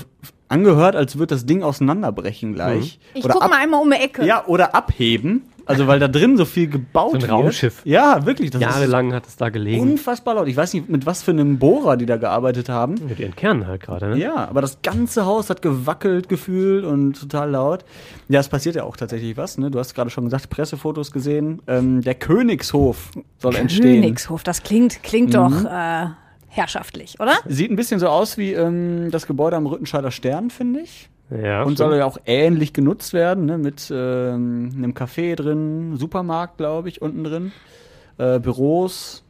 [0.49, 3.01] angehört, als würde das Ding auseinanderbrechen gleich.
[3.15, 4.25] Ich oder guck ab mal einmal um die Ecke.
[4.27, 5.45] Ja, oder abheben.
[5.67, 7.31] Also, weil da drin so viel gebaut So ein wird.
[7.33, 7.83] Raumschiff.
[7.85, 8.51] Ja, wirklich.
[8.51, 9.81] Das Jahrelang hat es da gelegen.
[9.81, 10.49] unfassbar laut.
[10.49, 12.95] Ich weiß nicht, mit was für einem Bohrer die da gearbeitet haben.
[13.09, 14.19] Mit ihren Kernen halt gerade, ne?
[14.19, 17.85] Ja, aber das ganze Haus hat gewackelt gefühlt und total laut.
[18.29, 19.59] Ja, es passiert ja auch tatsächlich was.
[19.59, 19.71] Ne?
[19.71, 21.63] Du hast gerade schon gesagt, Pressefotos gesehen.
[21.67, 24.03] Ähm, der Königshof soll entstehen.
[24.03, 26.07] Königshof, das klingt, klingt doch äh,
[26.49, 27.33] herrschaftlich, oder?
[27.47, 31.09] Sieht ein bisschen so aus wie ähm, das Gebäude am Rüttenscheider Stern, finde ich.
[31.31, 31.79] Ja, Und stimmt.
[31.79, 33.57] soll ja auch ähnlich genutzt werden, ne?
[33.59, 37.53] mit ähm, einem Café drin, Supermarkt, glaube ich, unten drin,
[38.19, 39.25] äh, Büros.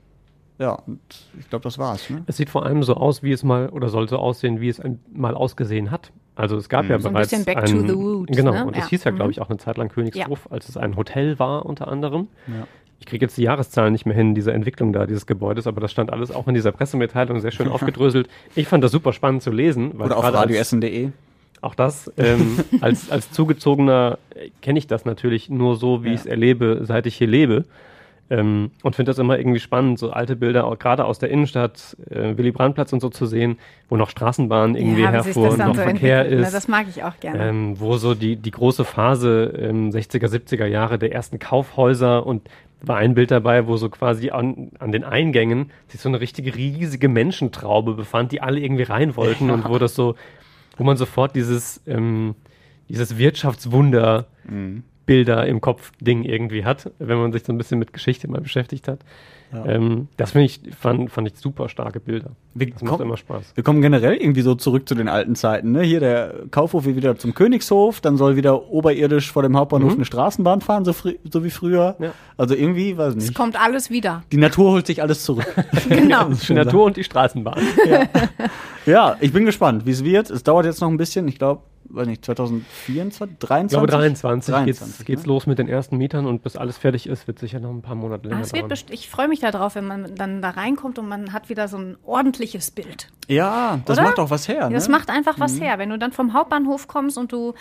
[0.58, 1.00] Ja, und
[1.38, 2.08] ich glaube, das war's.
[2.10, 2.22] Ne?
[2.26, 4.80] Es sieht vor allem so aus, wie es mal, oder soll so aussehen, wie es
[4.80, 6.12] ein, mal ausgesehen hat.
[6.34, 8.66] Also es gab ja So ein bereits bisschen back ein, to the roots, Genau, ne?
[8.66, 8.88] und es Ja.
[8.88, 9.30] hieß ja, glaube Mhm.
[9.32, 12.28] ich, auch eine Zeit lang Königshof, als es ein Hotel war unter anderem.
[12.48, 12.66] Ja.
[13.00, 15.90] Ich kriege jetzt die Jahreszahlen nicht mehr hin, diese Entwicklung da, dieses Gebäudes, aber das
[15.90, 18.28] stand alles auch in dieser Pressemitteilung sehr schön aufgedröselt.
[18.54, 19.92] Ich fand das super spannend zu lesen.
[19.98, 21.10] Weil Oder auf radioessen.de.
[21.62, 22.12] Auch das.
[22.18, 26.14] Ähm, als, als Zugezogener äh, kenne ich das natürlich nur so, wie Ja.
[26.14, 27.64] ich es erlebe, seit ich hier lebe.
[28.30, 32.36] Ähm, und finde das immer irgendwie spannend, so alte Bilder, gerade aus der Innenstadt, äh,
[32.36, 33.58] Willy Brandt-Platz und so zu sehen,
[33.90, 36.24] wo noch Straßenbahnen irgendwie ja, das dann noch so Verkehr.
[36.24, 36.54] Ne, ist.
[36.54, 37.48] das mag ich auch gerne.
[37.48, 42.48] ähm, wo so die, die große Phase ähm, 60er, 70er Jahre der ersten Kaufhäuser und
[42.80, 46.54] war ein Bild dabei, wo so quasi an, an den Eingängen sich so eine richtige
[46.54, 50.14] riesige Menschentraube befand, die alle irgendwie rein wollten und wo das so,
[50.76, 52.34] wo man sofort dieses, ähm,
[52.88, 54.26] dieses Wirtschaftswunder
[55.06, 58.40] Bilder im Kopf Ding irgendwie hat, wenn man sich so ein bisschen mit Geschichte mal
[58.40, 59.00] beschäftigt hat.
[59.66, 62.30] Ähm, das finde ich, fand, fand ich super starke Bilder.
[62.54, 63.52] Wir, Das macht immer Spaß.
[63.54, 65.72] wir kommen generell irgendwie so zurück zu den alten Zeiten.
[65.72, 65.82] Ne?
[65.82, 69.98] Hier der Kaufhof wird wieder zum Königshof, dann soll wieder oberirdisch vor dem Hauptbahnhof Mhm.
[69.98, 70.92] eine Straßenbahn fahren, so,
[71.30, 71.96] so wie früher.
[71.98, 72.12] Ja.
[72.36, 73.34] Also irgendwie, weiß es nicht.
[73.34, 74.22] kommt alles wieder.
[74.32, 75.46] Die Natur holt sich alles zurück.
[75.88, 76.24] Genau.
[76.48, 77.60] Die Natur und die Straßenbahn.
[78.86, 80.30] ja, ich bin gespannt, wie es wird.
[80.30, 81.28] Es dauert jetzt noch ein bisschen.
[81.28, 81.62] Ich glaube,
[81.94, 83.64] weiß nicht, 2024, 23?
[83.64, 85.28] Ich glaube, 23, 23, geht's, geht's ne?
[85.28, 87.94] los mit den ersten Mietern und bis alles fertig ist, wird sicher noch ein paar
[87.94, 88.78] Monate länger Aber es wird dauern.
[88.90, 91.96] ich freue mich darauf, wenn man dann da reinkommt und man hat wieder so ein
[92.04, 93.08] ordentliches Bild.
[93.28, 94.08] Ja, das Oder?
[94.08, 94.68] macht auch was her.
[94.68, 94.74] Ne?
[94.74, 95.78] Das macht einfach was her.
[95.78, 97.54] Wenn du dann vom Hauptbahnhof kommst und du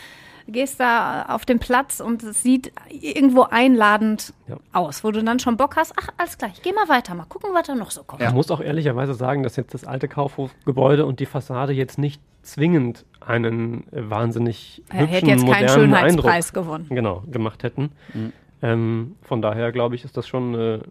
[0.52, 4.58] gehst da auf den Platz und es sieht irgendwo einladend Ja.
[4.74, 7.26] aus, wo du dann schon Bock hast, ach, alles klar, ich geh mal weiter, mal
[7.26, 8.22] gucken, was da noch so kommt.
[8.22, 12.22] Ich muss auch ehrlicherweise sagen, dass jetzt das alte Kaufhofgebäude und die Fassade jetzt nicht
[12.44, 16.86] zwingend einen äh, wahnsinnig Er hübschen, hätte jetzt keinen modernen Schönheitspreis Eindruck gewonnen.
[16.90, 17.92] genau, gemacht hätten.
[18.62, 20.82] Ähm, von daher glaube ich, ist das schon eine,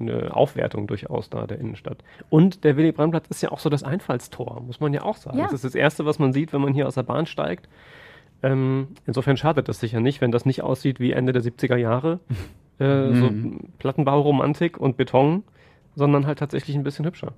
[0.00, 1.98] eine Aufwertung durchaus da der Innenstadt.
[2.28, 5.38] Und der Willy Brandt-Platz ist ja auch so das Einfallstor, muss man ja auch sagen.
[5.38, 5.44] Ja.
[5.44, 7.68] Das ist das Erste, was man sieht, wenn man hier aus der Bahn steigt.
[8.42, 12.20] Ähm, insofern schadet das sicher nicht, wenn das nicht aussieht wie Ende der 70er Jahre.
[12.78, 13.30] Äh, So
[13.78, 15.42] Plattenbauromantik und Beton,
[15.96, 17.32] sondern halt tatsächlich ein bisschen hübscher.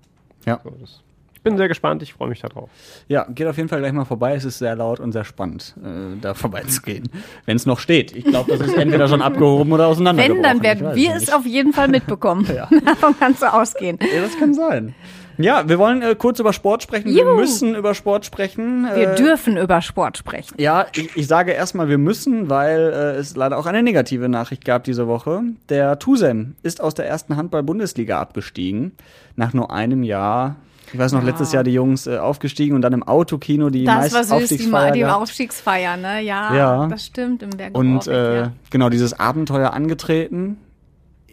[0.47, 0.61] Ja.
[0.63, 1.03] So, das,
[1.35, 2.71] ich bin sehr gespannt, ich freue mich darauf.
[3.09, 4.35] Ja, geht auf jeden Fall gleich mal vorbei.
[4.37, 7.09] Es ist sehr laut und sehr spannend, äh, da vorbeizugehen.
[7.47, 8.15] Wenn es noch steht.
[8.15, 10.45] Ich glaube, das ist entweder schon abgehoben oder auseinandergebrochen.
[10.45, 11.29] Wenn, dann werden wir nicht.
[11.29, 12.47] es auf jeden Fall mitbekommen.
[12.87, 13.99] Davon kannst du ausgehen.
[14.01, 14.95] Ja, das kann sein.
[15.43, 17.07] Ja, wir wollen äh, kurz über Sport sprechen.
[17.15, 17.35] Wir Juhu.
[17.37, 18.87] müssen über Sport sprechen.
[18.95, 20.55] Wir Äh, dürfen über Sport sprechen.
[20.59, 24.65] Ja, ich, ich sage erstmal, wir müssen, weil äh, es leider auch eine negative Nachricht
[24.65, 25.43] gab diese Woche.
[25.69, 28.93] Der Tusem ist aus der ersten Handball-Bundesliga abgestiegen.
[29.37, 30.57] Nach nur einem Jahr.
[30.93, 33.95] Ich weiß noch, letztes Jahr die Jungs äh, aufgestiegen und dann im Autokino die Das
[33.95, 35.23] war meist süß, die, Aufstiegsfeier die gehabt.
[35.23, 36.21] Aufstiegsfeier, ne?
[36.21, 36.87] Ja, Ja.
[36.87, 37.75] das stimmt im Berg.
[37.77, 40.59] Und äh, genau dieses Abenteuer angetreten,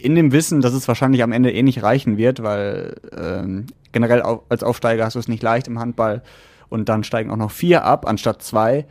[0.02, 4.22] in dem Wissen, dass es wahrscheinlich am Ende eh nicht reichen wird, weil ähm, generell
[4.22, 6.22] au als Aufsteiger hast du es nicht leicht im Handball
[6.70, 8.86] und dann steigen auch noch vier ab anstatt zwei.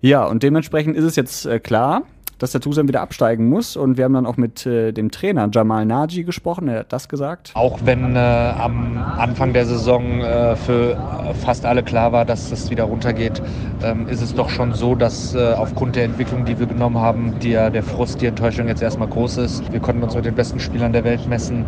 [0.00, 2.02] Ja, und dementsprechend ist es jetzt äh, klar,
[2.40, 5.48] dass der Tusem wieder absteigen muss und wir haben dann auch mit äh, dem Trainer
[5.52, 7.52] Jamal Naji gesprochen, er hat das gesagt.
[7.54, 10.96] Auch wenn äh, am Anfang der Saison äh, für
[11.44, 13.42] fast alle klar war, dass es wieder runtergeht,
[13.82, 17.38] ähm, ist es doch schon so, dass äh, aufgrund der Entwicklung, die wir genommen haben,
[17.40, 19.70] die, der Frust, die Enttäuschung jetzt erstmal groß ist.
[19.70, 21.66] Wir konnten uns mit den besten Spielern der Welt messen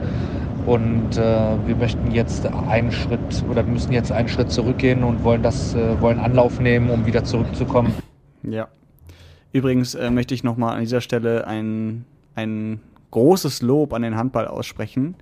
[0.67, 1.21] und äh,
[1.67, 6.01] wir möchten jetzt einen Schritt oder müssen jetzt einen Schritt zurückgehen und wollen das, äh,
[6.01, 7.95] wollen Anlauf nehmen, um wieder zurückzukommen.
[8.43, 8.69] Ja.
[9.53, 12.81] Übrigens äh, möchte ich nochmal an dieser Stelle ein, ein
[13.11, 15.15] großes Lob an den Handball aussprechen.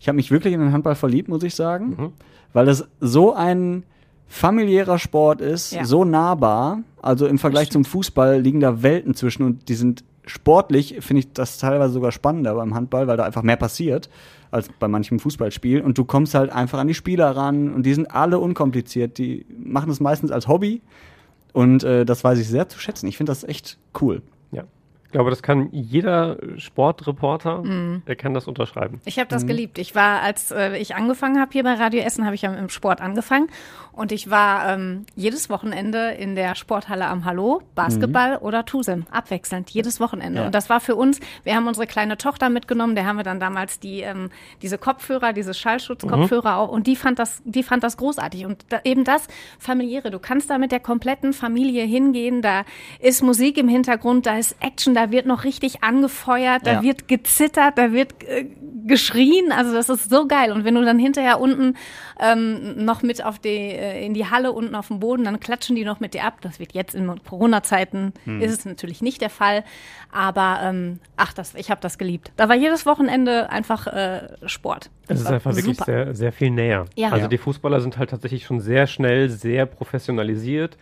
[0.00, 2.12] Ich habe mich wirklich in den Handball verliebt, muss ich sagen,
[2.52, 3.84] weil das so ein
[4.26, 5.84] familiärer Sport ist, Ja.
[5.84, 6.80] so nahbar.
[7.00, 11.32] Also im Vergleich zum Fußball liegen da Welten zwischen und die sind sportlich, finde ich
[11.32, 14.10] das teilweise sogar spannender beim Handball, weil da einfach mehr passiert
[14.50, 15.80] als bei manchem Fußballspiel.
[15.80, 19.18] Und du kommst halt einfach an die Spieler ran und die sind alle unkompliziert.
[19.18, 20.82] Die machen es meistens als Hobby.
[21.56, 23.06] Und äh, das weiß ich sehr zu schätzen.
[23.08, 24.20] Ich finde das echt cool.
[24.52, 24.64] Ja.
[25.06, 28.02] Ich glaube, das kann jeder Sportreporter, Mhm.
[28.06, 29.00] der kann das unterschreiben.
[29.06, 29.78] Ich habe das geliebt.
[29.78, 32.68] Ich war, als äh, ich angefangen habe hier bei Radio Essen, habe ich ja im
[32.68, 33.48] Sport angefangen.
[33.96, 39.70] Und ich war ähm, jedes Wochenende in der Sporthalle am Hallo, Basketball oder Tusem, abwechselnd,
[39.70, 40.40] jedes Wochenende.
[40.40, 40.46] Ja.
[40.46, 43.40] Und das war für uns, wir haben unsere kleine Tochter mitgenommen, der haben wir dann
[43.40, 44.28] damals die, ähm,
[44.60, 48.44] diese Kopfhörer, diese Schallschutzkopfhörer auch, und die fand das, die fand das großartig.
[48.44, 49.28] Und da, eben das
[49.58, 52.64] familiäre, du kannst da mit der kompletten Familie hingehen, da
[53.00, 56.82] ist Musik im Hintergrund, da ist Action, da wird noch richtig angefeuert, da Ja.
[56.82, 58.44] wird gezittert, da wird äh,
[58.86, 60.52] geschrien, also das ist so geil.
[60.52, 61.76] Und wenn du dann hinterher unten
[62.20, 65.76] ähm, noch mit auf die, äh, in die Halle unten auf dem Boden, dann klatschen
[65.76, 66.34] die noch mit dir ab.
[66.42, 68.40] Das wird jetzt in Corona-Zeiten, Hm.
[68.40, 69.64] ist es natürlich nicht der Fall.
[70.12, 72.32] Aber ähm, ach, das, ich habe das geliebt.
[72.36, 74.90] Da war jedes Wochenende einfach äh, Sport.
[75.08, 75.84] Das Es ist einfach wirklich super.
[75.84, 76.86] sehr, sehr viel näher.
[76.94, 77.08] Ja.
[77.10, 77.28] Also Ja.
[77.28, 80.76] die Fußballer sind halt tatsächlich schon sehr schnell, sehr professionalisiert.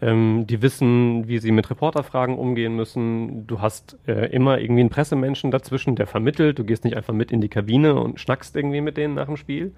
[0.00, 3.48] Ähm, die wissen, wie sie mit Reporterfragen umgehen müssen.
[3.48, 6.56] Du hast äh, immer irgendwie einen Pressemenschen dazwischen, der vermittelt.
[6.58, 9.36] Du gehst nicht einfach mit in die Kabine und schnackst irgendwie mit denen nach dem
[9.36, 9.72] Spiel.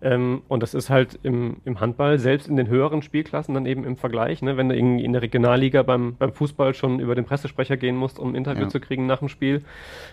[0.00, 3.82] Ähm, und das ist halt im, im Handball, selbst in den höheren Spielklassen, dann eben
[3.84, 4.42] im Vergleich.
[4.42, 4.56] Ne?
[4.56, 8.18] Wenn du irgendwie in der Regionalliga beim, beim Fußball schon über den Pressesprecher gehen musst,
[8.20, 8.68] um ein Interview Ja.
[8.68, 9.64] zu kriegen nach dem Spiel.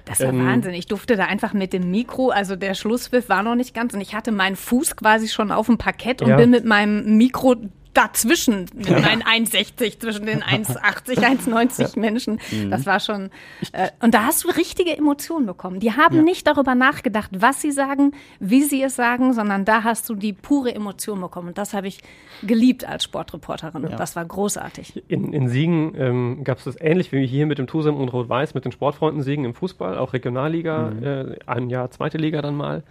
[0.06, 0.74] Das war Ähm, Wahnsinn.
[0.74, 4.02] Ich durfte da einfach mit dem Mikro, also der Schlusspfiff war noch nicht ganz und
[4.02, 6.38] ich hatte meinen Fuß quasi schon auf dem Parkett und Ja.
[6.38, 7.56] bin mit meinem Mikro
[7.96, 12.39] dazwischen, mit meinen 1,60 zwischen den 1,80, 1,90 Menschen.
[12.52, 12.70] Mhm.
[12.70, 13.30] Das war schon,
[13.72, 15.80] äh, und da hast du richtige Emotionen bekommen.
[15.80, 20.10] Die haben nicht darüber nachgedacht, was sie sagen, wie sie es sagen, sondern da hast
[20.10, 21.50] du die pure Emotion bekommen.
[21.50, 22.00] Und das habe ich
[22.43, 23.86] geliebt als Sportreporterin.
[23.86, 25.04] Und das war großartig.
[25.08, 28.54] In, in Siegen ähm, gab es das ähnlich wie hier mit dem Tusem und Rot-Weiß,
[28.54, 32.84] mit den Sportfreunden Siegen im Fußball, auch Regionalliga, äh, ein Jahr zweite Liga dann mal,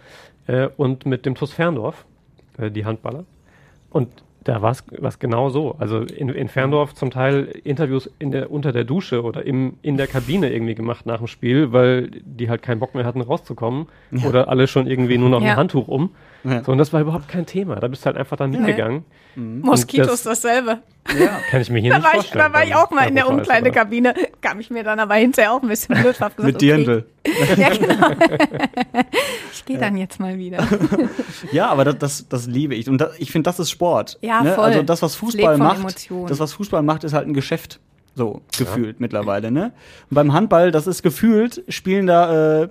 [0.47, 2.05] äh, und mit dem TuS Ferndorf,
[2.57, 3.25] äh, die Handballer.
[3.89, 5.75] Und da war es genau so.
[5.79, 9.97] Also in, in Ferndorf zum Teil Interviews in der, unter der Dusche oder im, in
[9.97, 13.87] der Kabine irgendwie gemacht nach dem Spiel, weil die halt keinen Bock mehr hatten rauszukommen
[14.25, 15.51] oder alle schon irgendwie nur noch Ja.
[15.51, 16.11] ein Handtuch um.
[16.43, 16.63] Ja.
[16.63, 17.75] So, und das war überhaupt kein Thema.
[17.77, 19.03] Da bist du halt einfach dann hingegangen.
[19.35, 20.77] Moskitos das- dasselbe.
[21.51, 22.45] Kann ich mir hier Da nicht war, ich, vorstellen.
[22.51, 24.83] da war ich auch mal in der Europa umkleide ist, aber- Kabine, kam ich mir
[24.83, 27.05] dann aber hinterher auch ein bisschen blöd gesagt, Mit Dirndl.
[27.27, 27.55] Okay.
[27.57, 28.07] Ja, genau.
[29.53, 30.65] ich gehe dann jetzt mal wieder.
[31.51, 32.89] Ja, aber das, das, das liebe ich.
[32.89, 34.17] Und das, ich finde, das ist Sport.
[34.21, 34.53] Ja, ne?
[34.53, 34.65] voll.
[34.65, 36.27] Also das, was Fußball macht, Emotionen.
[36.27, 37.79] das, was Fußball macht, ist halt ein Geschäft.
[38.15, 39.73] So, gefühlt mittlerweile, ne?
[40.09, 42.69] Und beim Handball, das ist gefühlt, spielen da äh,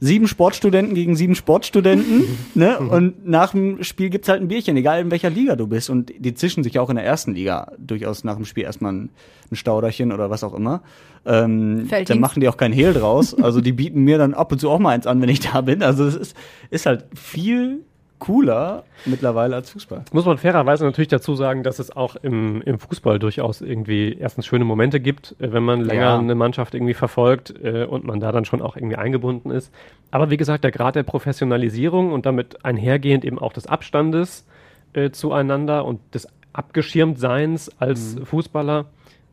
[0.00, 2.24] sieben Sportstudenten gegen sieben Sportstudenten,
[2.54, 2.78] ne?
[2.78, 5.90] Und nach dem Spiel gibt's halt ein Bierchen, egal in welcher Liga du bist.
[5.90, 8.92] Und die zischen sich ja auch in der ersten Liga durchaus nach dem Spiel erstmal
[8.92, 9.10] ein,
[9.50, 10.82] ein Stauderchen oder was auch immer.
[11.26, 13.34] Ähm, dann machen die auch kein Hehl draus.
[13.34, 15.60] Also die bieten mir dann ab und zu auch mal eins an, wenn ich da
[15.62, 15.82] bin.
[15.82, 16.36] Also es ist,
[16.70, 17.80] ist halt viel
[18.18, 20.04] cooler mittlerweile als Fußball.
[20.12, 24.46] Muss man fairerweise natürlich dazu sagen, dass es auch im, im Fußball durchaus irgendwie erstens
[24.46, 26.18] schöne Momente gibt, äh, wenn man länger Ja.
[26.18, 29.72] eine Mannschaft irgendwie verfolgt äh, und man da dann schon auch irgendwie eingebunden ist.
[30.10, 34.46] Aber wie gesagt, der Grad der Professionalisierung und damit einhergehend eben auch des Abstandes
[34.94, 38.86] äh, zueinander und des Abgeschirmtseins als Fußballer,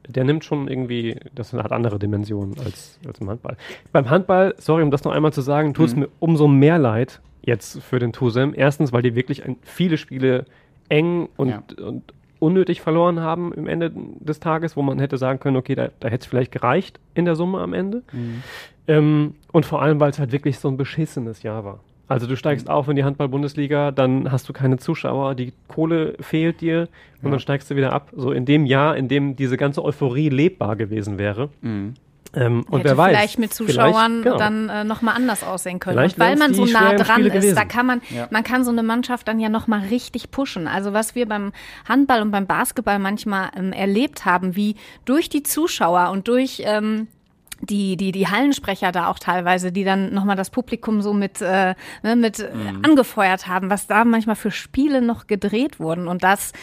[0.07, 3.55] der nimmt schon irgendwie, das hat andere Dimensionen als, als im Handball.
[3.91, 7.21] Beim Handball, sorry, um das noch einmal zu sagen, tut es mir umso mehr leid
[7.43, 8.53] jetzt für den Tusem.
[8.55, 10.45] Erstens, weil die wirklich viele Spiele
[10.89, 11.63] eng und, Ja.
[11.85, 12.03] und
[12.39, 16.07] unnötig verloren haben im Ende des Tages, wo man hätte sagen können, okay, da, da
[16.09, 18.01] hätte es vielleicht gereicht in der Summe am Ende.
[18.87, 21.79] Ähm, und vor allem, weil es halt wirklich so ein beschissenes Jahr war.
[22.07, 26.59] Also du steigst auf in die Handball-Bundesliga, dann hast du keine Zuschauer, die Kohle fehlt
[26.59, 26.89] dir
[27.23, 28.11] und dann steigst du wieder ab.
[28.13, 31.49] So in dem Jahr, in dem diese ganze Euphorie lebbar gewesen wäre.
[32.33, 33.09] Ähm, und Hätte wer weiß.
[33.15, 34.37] vielleicht mit Zuschauern vielleicht- genau.
[34.37, 35.97] dann äh, nochmal anders aussehen können.
[35.97, 37.55] Vielleicht Und weil man so nah dran ist, gewesen.
[37.55, 38.27] da kann man, Ja.
[38.31, 40.67] man kann so eine Mannschaft dann ja nochmal richtig pushen.
[40.67, 41.51] Also was wir beim
[41.89, 47.07] Handball und beim Basketball manchmal ähm, erlebt haben, wie durch die Zuschauer und durch ähm,
[47.63, 51.75] die, die, die Hallensprecher da auch teilweise, die dann nochmal das Publikum so mit, äh,
[52.01, 52.79] ne, mit Mhm.
[52.83, 56.07] angefeuert haben, was da manchmal für Spiele noch gedreht wurden.
[56.07, 56.53] Und das,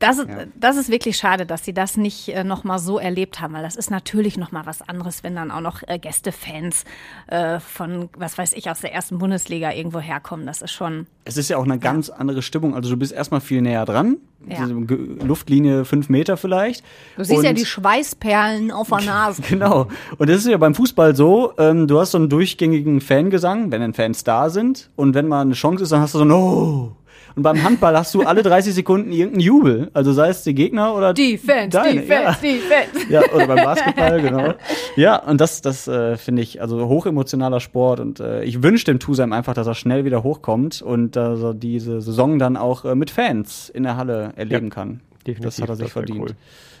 [0.00, 3.54] das, ist, das ist wirklich schade, dass sie das nicht äh, nochmal so erlebt haben,
[3.54, 6.84] weil das ist natürlich nochmal was anderes, wenn dann auch noch äh, Gästefans
[7.28, 10.46] äh, von, was weiß ich, aus der ersten Bundesliga irgendwo herkommen.
[10.46, 12.74] Das ist schon, Es ist ja auch eine ganz andere Stimmung.
[12.74, 14.16] Also du bist erstmal viel näher dran.
[14.46, 14.66] Ja.
[14.66, 16.84] Luftlinie fünf Meter vielleicht.
[17.16, 19.42] du siehst ja Und- die Schweißperlen auf der Nase.
[19.42, 19.88] Genau.
[20.18, 23.80] Und das ist ja beim Fußball so, ähm, du hast so einen durchgängigen Fangesang, wenn
[23.80, 24.90] dann Fans da sind.
[24.96, 26.92] Und wenn mal eine Chance ist, dann hast du so ein Oh.
[27.36, 29.90] Und beim Handball hast du alle 30 Sekunden irgendeinen Jubel.
[29.92, 32.00] Also sei es die Gegner oder Die Fans, deine.
[32.02, 33.08] die Fans, die Fans.
[33.10, 33.22] Ja.
[33.22, 34.54] ja, oder beim Basketball, genau.
[34.96, 37.98] Ja, und das, das äh, finde ich, also hochemotionaler Sport.
[38.00, 41.54] Und äh, ich wünsche dem Tusem einfach, dass er schnell wieder hochkommt und dass er
[41.54, 45.00] diese Saison dann auch äh, mit Fans in der Halle erleben kann.
[45.26, 46.20] definitiv, Das hat er sich verdient.
[46.20, 46.30] cool.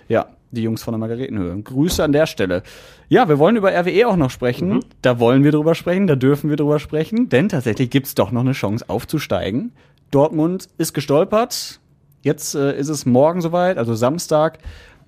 [0.08, 1.62] Ja, die Jungs von der Margaretenhöhe.
[1.62, 2.62] Grüße an der Stelle.
[3.08, 4.68] Ja, wir wollen über RWE auch noch sprechen.
[4.74, 4.80] Mhm.
[5.02, 8.42] Da wollen wir drüber sprechen, da dürfen wir drüber sprechen, denn tatsächlich gibt's doch noch
[8.42, 9.72] eine Chance aufzusteigen.
[10.14, 11.80] Dortmund ist gestolpert.
[12.22, 14.58] Jetzt äh, ist es morgen soweit, also Samstag,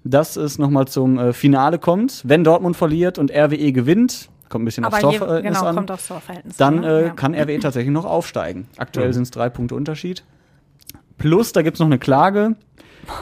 [0.04, 2.22] dass es nochmal zum äh, Finale kommt.
[2.26, 5.90] Wenn Dortmund verliert und RWE gewinnt, kommt ein bisschen Aber aufs Torverhältnis genau, an, kommt
[5.90, 7.02] aufs Torverhältnis dann an, äh, ne?
[7.06, 7.08] Ja.
[7.14, 8.68] kann RWE tatsächlich noch aufsteigen.
[8.76, 9.12] Aktuell Mhm.
[9.14, 10.24] sind es drei Punkte Unterschied.
[11.18, 12.56] Plus, da gibt's noch eine Klage.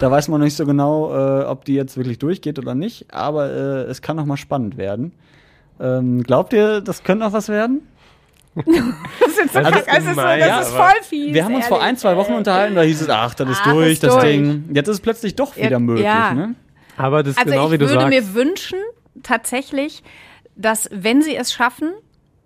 [0.00, 3.12] Da weiß man noch nicht so genau, äh, ob die jetzt wirklich durchgeht oder nicht.
[3.14, 5.12] Aber äh, es kann noch mal spannend werden.
[5.78, 7.82] Ähm, glaubt ihr, das könnte noch was werden?
[8.54, 11.34] Das ist, jetzt so Das kack- ist so, das ja, ist voll fies.
[11.34, 13.60] Wir haben uns vor ein, ehrlich, zwei Wochen unterhalten, da hieß es, ach, das ist
[13.64, 14.24] Ach, durch, ist das durch.
[14.24, 14.64] Ding.
[14.72, 16.04] Jetzt ist es plötzlich doch wieder Ja, möglich.
[16.04, 16.34] ja.
[16.34, 16.54] Ne?
[16.96, 18.08] Aber das ist Also genau wie ich du würde sagst.
[18.10, 18.78] mir wünschen,
[19.22, 20.02] tatsächlich,
[20.54, 21.90] dass wenn sie es schaffen,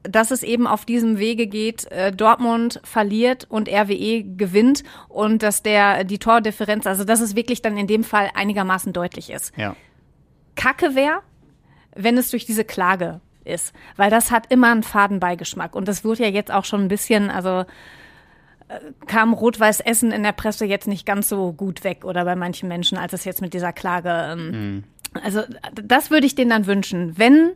[0.04, 5.62] dass es eben auf diesem Wege geht, äh, Dortmund verliert und RWE gewinnt und dass
[5.62, 9.52] der die Tordifferenz, also dass es wirklich dann in dem Fall einigermaßen deutlich ist.
[9.58, 9.76] Ja.
[10.56, 11.20] Kacke wäre,
[11.94, 16.04] wenn es durch diese Klage ist, weil das hat immer einen faden Beigeschmack und das
[16.04, 17.64] wird ja jetzt auch schon ein bisschen, also
[18.68, 22.36] äh, kam Rot-Weiß Essen in der Presse jetzt nicht ganz so gut weg oder bei
[22.36, 24.10] manchen Menschen, als es jetzt mit dieser Klage.
[24.32, 24.84] Ähm,
[25.22, 27.18] Also d- das würde ich denen dann wünschen.
[27.18, 27.52] Wenn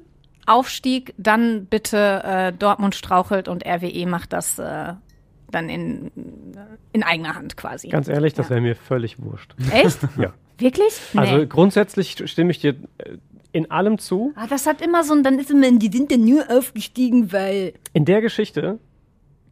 [0.47, 4.95] Aufstieg, dann bitte äh, Dortmund strauchelt und RWE macht das äh,
[5.51, 6.11] dann in,
[6.93, 7.89] in eigener Hand quasi.
[7.89, 8.51] Ganz ehrlich, das Ja.
[8.51, 9.55] wäre mir völlig wurscht.
[9.71, 9.99] Echt?
[10.17, 10.33] Ja.
[10.59, 10.93] Wirklich?
[11.13, 11.21] Nee.
[11.21, 13.19] Also grundsätzlich stimme ich dir äh,
[13.53, 14.33] in allem zu.
[14.37, 17.75] ah, das hat immer so ein, dann ist immer, die sind ja nur aufgestiegen, weil.
[17.93, 18.79] In der Geschichte,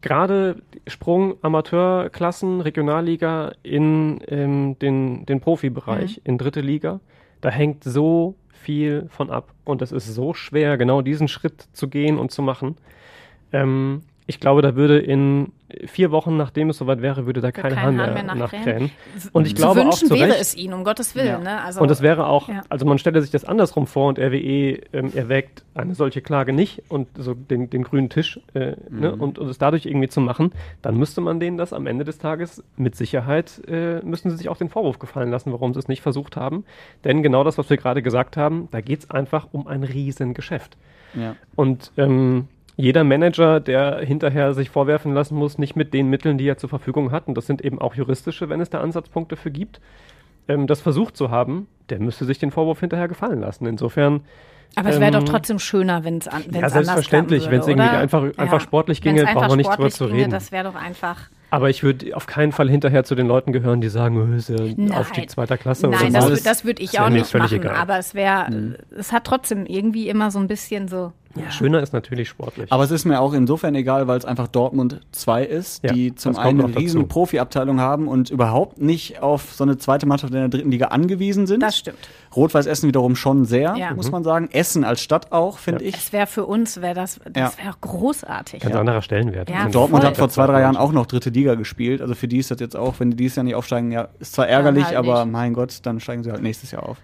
[0.00, 6.22] gerade Sprung Amateurklassen, Regionalliga in ähm, den, den Profibereich, Mhm.
[6.24, 7.00] in dritte Liga,
[7.40, 9.52] da hängt so viel von ab.
[9.64, 12.76] Und es ist so schwer, genau diesen Schritt zu gehen und zu machen.
[13.52, 15.52] Ähm, ich glaube, da würde in
[15.86, 18.90] vier Wochen, nachdem es soweit wäre, würde da kein, kein Hahn mehr, mehr nachkrähen.
[19.32, 21.26] Und ich Zu glaube auch wünschen zu wäre Recht, es ihnen, um Gottes Willen.
[21.26, 21.38] Ja.
[21.38, 21.62] Ne?
[21.62, 22.62] Also, und es wäre auch, Ja.
[22.68, 26.82] also man stelle sich das andersrum vor und RWE ähm, erwägt eine solche Klage nicht
[26.88, 30.52] und so den, den grünen Tisch äh, ne, und, und es dadurch irgendwie zu machen,
[30.82, 34.48] dann müsste man denen das am Ende des Tages mit Sicherheit, äh, müssen sie sich
[34.48, 36.64] auch den Vorwurf gefallen lassen, warum sie es nicht versucht haben.
[37.04, 40.76] Denn genau das, was wir gerade gesagt haben, da geht es einfach um ein Riesengeschäft.
[41.14, 41.36] Ja.
[41.56, 42.48] Und ähm,
[42.80, 46.68] jeder Manager, der hinterher sich vorwerfen lassen muss, nicht mit den Mitteln, die er zur
[46.68, 49.80] Verfügung hat, und das sind eben auch juristische, wenn es da Ansatzpunkte für gibt,
[50.48, 53.66] ähm, das versucht zu haben, der müsste sich den Vorwurf hinterher gefallen lassen.
[53.66, 54.22] Insofern,
[54.76, 57.60] aber es wäre ähm, doch trotzdem schöner, wenn es an, wenn's ja, anders selbstverständlich, wenn
[57.60, 60.30] es irgendwie einfach, einfach sportlich ginge, brauchen wir nicht drüber zu reden.
[60.30, 61.28] Das wäre doch einfach.
[61.52, 64.48] Aber ich würde auf keinen Fall hinterher zu den Leuten gehören, die sagen, oh, ist
[64.48, 64.92] ja ein Nein.
[64.92, 67.56] Aufstieg zweiter Klasse Nein, oder das, das würde ich Das auch nicht machen.
[67.56, 67.74] egal.
[67.74, 71.12] Aber es wäre, es hat trotzdem irgendwie immer so ein bisschen so.
[71.36, 72.72] Ja, schöner ist natürlich sportlich.
[72.72, 76.12] Aber es ist mir auch insofern egal, weil es einfach Dortmund 2 ist, Ja, die
[76.14, 77.06] zum einen noch eine riesen.
[77.06, 81.46] Profi-Abteilung haben und überhaupt nicht auf so eine zweite Mannschaft in der dritten Liga angewiesen
[81.46, 81.62] sind.
[81.62, 81.98] Das stimmt.
[82.34, 83.94] Rot-Weiß Essen wiederum schon sehr, Ja.
[83.94, 84.48] muss man sagen.
[84.52, 85.94] Essen als Stadt auch, finde ich.
[85.94, 87.64] Es wäre für uns, wäre das, das Ja.
[87.64, 88.62] wäre großartig.
[88.62, 89.50] Ganz anderer Stellenwert.
[89.50, 90.10] Ja, Dortmund voll.
[90.10, 92.00] hat vor zwei, drei Jahren auch noch dritte Liga gespielt.
[92.02, 94.32] Also für die ist das jetzt auch, wenn die dieses Jahr nicht aufsteigen, ja, ist
[94.32, 95.32] zwar ärgerlich, halt aber nicht.
[95.32, 96.98] mein Gott, dann steigen sie halt nächstes Jahr auf.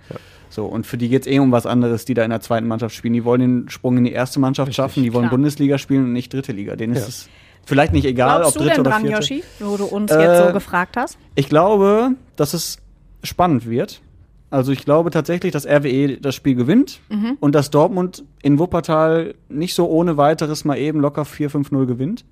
[0.56, 2.94] So, und für die geht's eh um was anderes, die da in der zweiten Mannschaft
[2.94, 3.12] spielen.
[3.12, 5.32] Die wollen den Sprung in die erste Mannschaft schaffen, die wollen klar.
[5.32, 6.76] Bundesliga spielen und nicht dritte Liga.
[6.76, 7.08] Denen ist Ja.
[7.08, 7.28] es
[7.66, 9.16] vielleicht nicht egal, Glaubst ob du dritte denn oder dran, vierte.
[9.34, 11.18] Yoshi, wo du uns Äh, jetzt so gefragt hast?
[11.34, 12.78] Ich glaube, dass es
[13.22, 14.00] spannend wird.
[14.48, 17.36] Also ich glaube tatsächlich, dass RWE das Spiel gewinnt Mhm.
[17.38, 22.24] und dass Dortmund in Wuppertal nicht so ohne weiteres mal eben locker 4-5-0 gewinnt.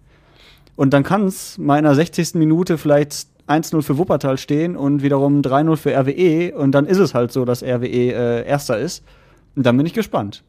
[0.77, 2.37] Und dann kann es mal in der 60.
[2.39, 7.15] Minute vielleicht 1-0 für Wuppertal stehen und wiederum 3-0 für RWE und dann ist es
[7.15, 9.05] halt so, dass RWE äh, Erster ist.
[9.57, 10.43] Und dann bin ich gespannt.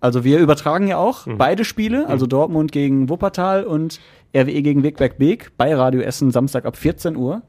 [0.00, 4.00] Also wir übertragen ja auch beide Spiele, also Dortmund gegen Wuppertal und
[4.34, 7.42] RWE gegen Wegberg Beek bei Radio Essen Samstag ab 14 Uhr.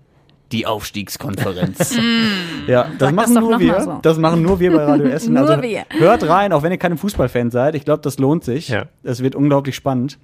[0.51, 1.97] Die Aufstiegskonferenz.
[2.67, 3.81] ja, das Sag das machen doch nur wir.
[3.81, 3.99] so.
[4.01, 5.33] Das machen nur wir bei Radio Essen.
[5.33, 5.85] Nur also wir.
[5.97, 7.75] hört rein, auch wenn ihr keine Fußballfans seid.
[7.75, 8.67] Ich glaube, das lohnt sich.
[8.67, 8.87] Ja.
[9.01, 10.19] Es wird unglaublich spannend.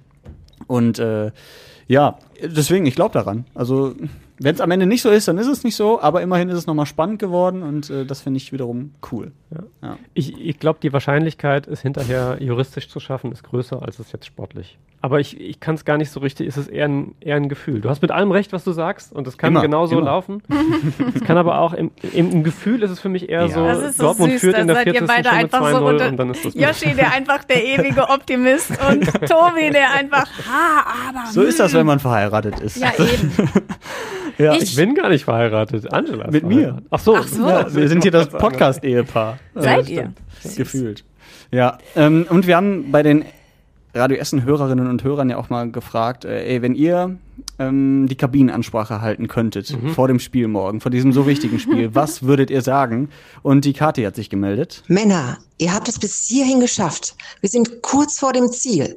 [0.66, 1.30] Und äh,
[1.86, 3.46] ja, deswegen, ich glaube daran.
[3.54, 3.94] Also,
[4.40, 6.58] wenn es am Ende nicht so ist, dann ist es nicht so, aber immerhin ist
[6.58, 9.32] es nochmal spannend geworden und äh, das finde ich wiederum cool.
[10.14, 14.26] Ich, ich glaube, die Wahrscheinlichkeit, es hinterher juristisch zu schaffen, ist größer, als es jetzt
[14.26, 14.78] sportlich.
[15.00, 17.48] Aber ich, ich kann es gar nicht so richtig, es ist eher ein, eher ein
[17.48, 17.80] Gefühl.
[17.80, 20.06] Du hast mit allem recht, was du sagst, und es kann Immer, genauso immer.
[20.06, 20.42] laufen.
[21.14, 23.48] es kann aber auch, im, im, im Gefühl ist es für mich eher Ja.
[23.48, 25.08] so, Das ist so Dortmund süß, führt in der seid ihr 40.
[25.08, 26.08] beide schon mit einfach so 2-0 unter.
[26.08, 30.84] und dann ist das Yoshi, der einfach der ewige Optimist und Tobi, der einfach, ha,
[31.10, 31.30] aber.
[31.32, 32.76] So ist das, wenn man verheiratet ist.
[32.76, 33.32] Ja, eben.
[34.38, 35.92] Ja, Ich bin gar nicht verheiratet.
[35.92, 36.78] Angela ist Mit mir.
[36.90, 37.16] Ach so.
[37.16, 37.48] Ach so.
[37.48, 39.38] Ja, wir sind hier das Podcast-Ehepaar.
[39.54, 40.12] Seid Ja, ihr?
[40.56, 41.04] Gefühlt.
[41.50, 43.24] Ja, ähm, und wir haben bei den
[43.94, 47.16] Radio Essen Hörerinnen und Hörern ja auch mal gefragt, äh, ey, wenn ihr
[47.58, 52.22] ähm, die Kabinenansprache halten könntet vor dem Spiel morgen, vor diesem so wichtigen Spiel, was
[52.22, 53.08] würdet ihr sagen?
[53.42, 54.84] Und die Kathi hat sich gemeldet.
[54.88, 57.16] Männer, ihr habt es bis hierhin geschafft.
[57.40, 58.94] Wir sind kurz vor dem Ziel.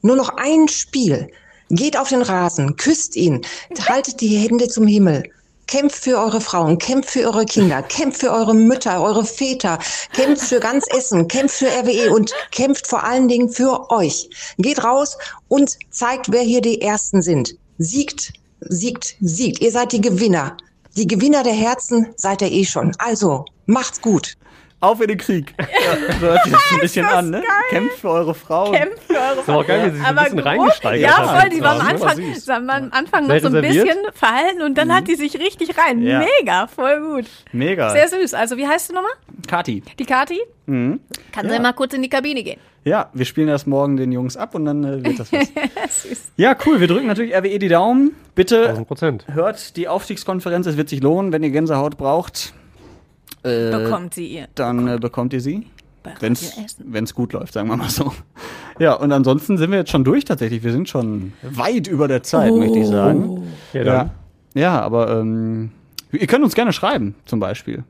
[0.00, 1.28] Nur noch ein Spiel.
[1.70, 3.42] Geht auf den Rasen, küsst ihn,
[3.88, 5.24] haltet die Hände zum Himmel.
[5.66, 9.78] Kämpft für eure Frauen, kämpft für eure Kinder, kämpft für eure Mütter, eure Väter,
[10.14, 14.30] kämpft für ganz Essen, kämpft für RWE und kämpft vor allen Dingen für euch.
[14.56, 17.54] Geht raus und zeigt, wer hier die Ersten sind.
[17.76, 19.60] Siegt, siegt, siegt.
[19.60, 20.56] Ihr seid die Gewinner.
[20.96, 22.92] Die Gewinner der Herzen seid ihr eh schon.
[22.98, 24.38] Also, macht's gut.
[24.80, 25.54] Auf in den Krieg.
[25.58, 27.42] Ja, so hört sich das ein bisschen an, ne?
[27.70, 28.72] Kämpft für eure Frauen.
[28.74, 31.48] Kämpft für eure ist aber auch geil, wie sie sich ein bisschen reingesteigert Ja, voll,
[31.50, 32.44] die war am Ja, Anfang, süß.
[32.44, 35.76] sie haben am Anfang noch so ein bisschen verhalten und dann hat die sich richtig
[35.78, 36.02] rein.
[36.02, 36.20] Ja.
[36.40, 37.24] Mega, voll gut.
[37.52, 37.90] Mega.
[37.90, 38.34] Sehr süß.
[38.34, 39.10] Also, wie heißt du nochmal?
[39.48, 39.82] Kathi.
[39.98, 40.40] Die Kati?
[40.66, 41.00] Mhm.
[41.32, 42.60] Kann sie mal kurz in die Kabine gehen.
[42.84, 45.48] Ja, wir spielen erst morgen den Jungs ab und dann äh, wird das was.
[46.02, 46.32] Süß.
[46.36, 46.80] ja, cool.
[46.80, 48.14] Wir drücken natürlich RWE die Daumen.
[48.34, 49.24] Bitte 1000 Prozent.
[49.32, 50.66] hört die Aufstiegskonferenz.
[50.66, 52.52] Es wird sich lohnen, wenn ihr Gänsehaut braucht.
[53.42, 54.48] Äh, Bekommt sie ihr.
[54.54, 55.66] dann äh, bekommt ihr sie.
[56.20, 58.12] Wenn es gut läuft, sagen wir mal so.
[58.78, 60.62] Ja, und ansonsten sind wir jetzt schon durch tatsächlich.
[60.62, 63.42] Wir sind schon weit über der Zeit, möchte ich sagen.
[63.72, 64.10] Ja, dann.
[64.54, 65.70] Ja, ja aber ähm,
[66.12, 67.84] ihr könnt uns gerne schreiben, zum Beispiel.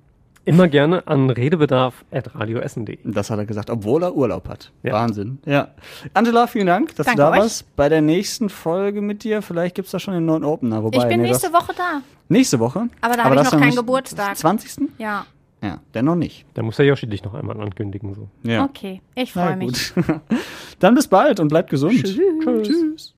[0.44, 2.98] Immer gerne an redebedarf.radioessen.de.
[3.04, 4.72] Das hat er gesagt, obwohl er Urlaub hat.
[4.82, 4.94] Ja.
[4.94, 5.40] Wahnsinn.
[5.44, 5.68] Ja.
[6.14, 7.40] Angela, vielen Dank, dass Danke du da euch.
[7.40, 7.76] warst.
[7.76, 10.82] Bei der nächsten Folge mit dir, vielleicht gibt's da schon einen neuen Opener.
[10.82, 12.00] Wobei, Ich bin nee, nächste das, Woche da.
[12.28, 12.88] nächste Woche.
[13.02, 14.38] Aber da habe ich noch keinen Geburtstag.
[14.38, 14.88] 20.
[14.96, 15.26] Ja,
[15.62, 16.46] Ja, der noch nicht.
[16.54, 18.14] Da muss der Yoshi dich noch einmal ankündigen.
[18.14, 18.28] So.
[18.44, 18.64] Ja.
[18.64, 19.00] okay.
[19.14, 19.94] Ich freue mich.
[19.94, 20.04] gut.
[20.78, 22.04] dann bis bald und bleibt gesund.
[22.04, 23.14] Tschüss.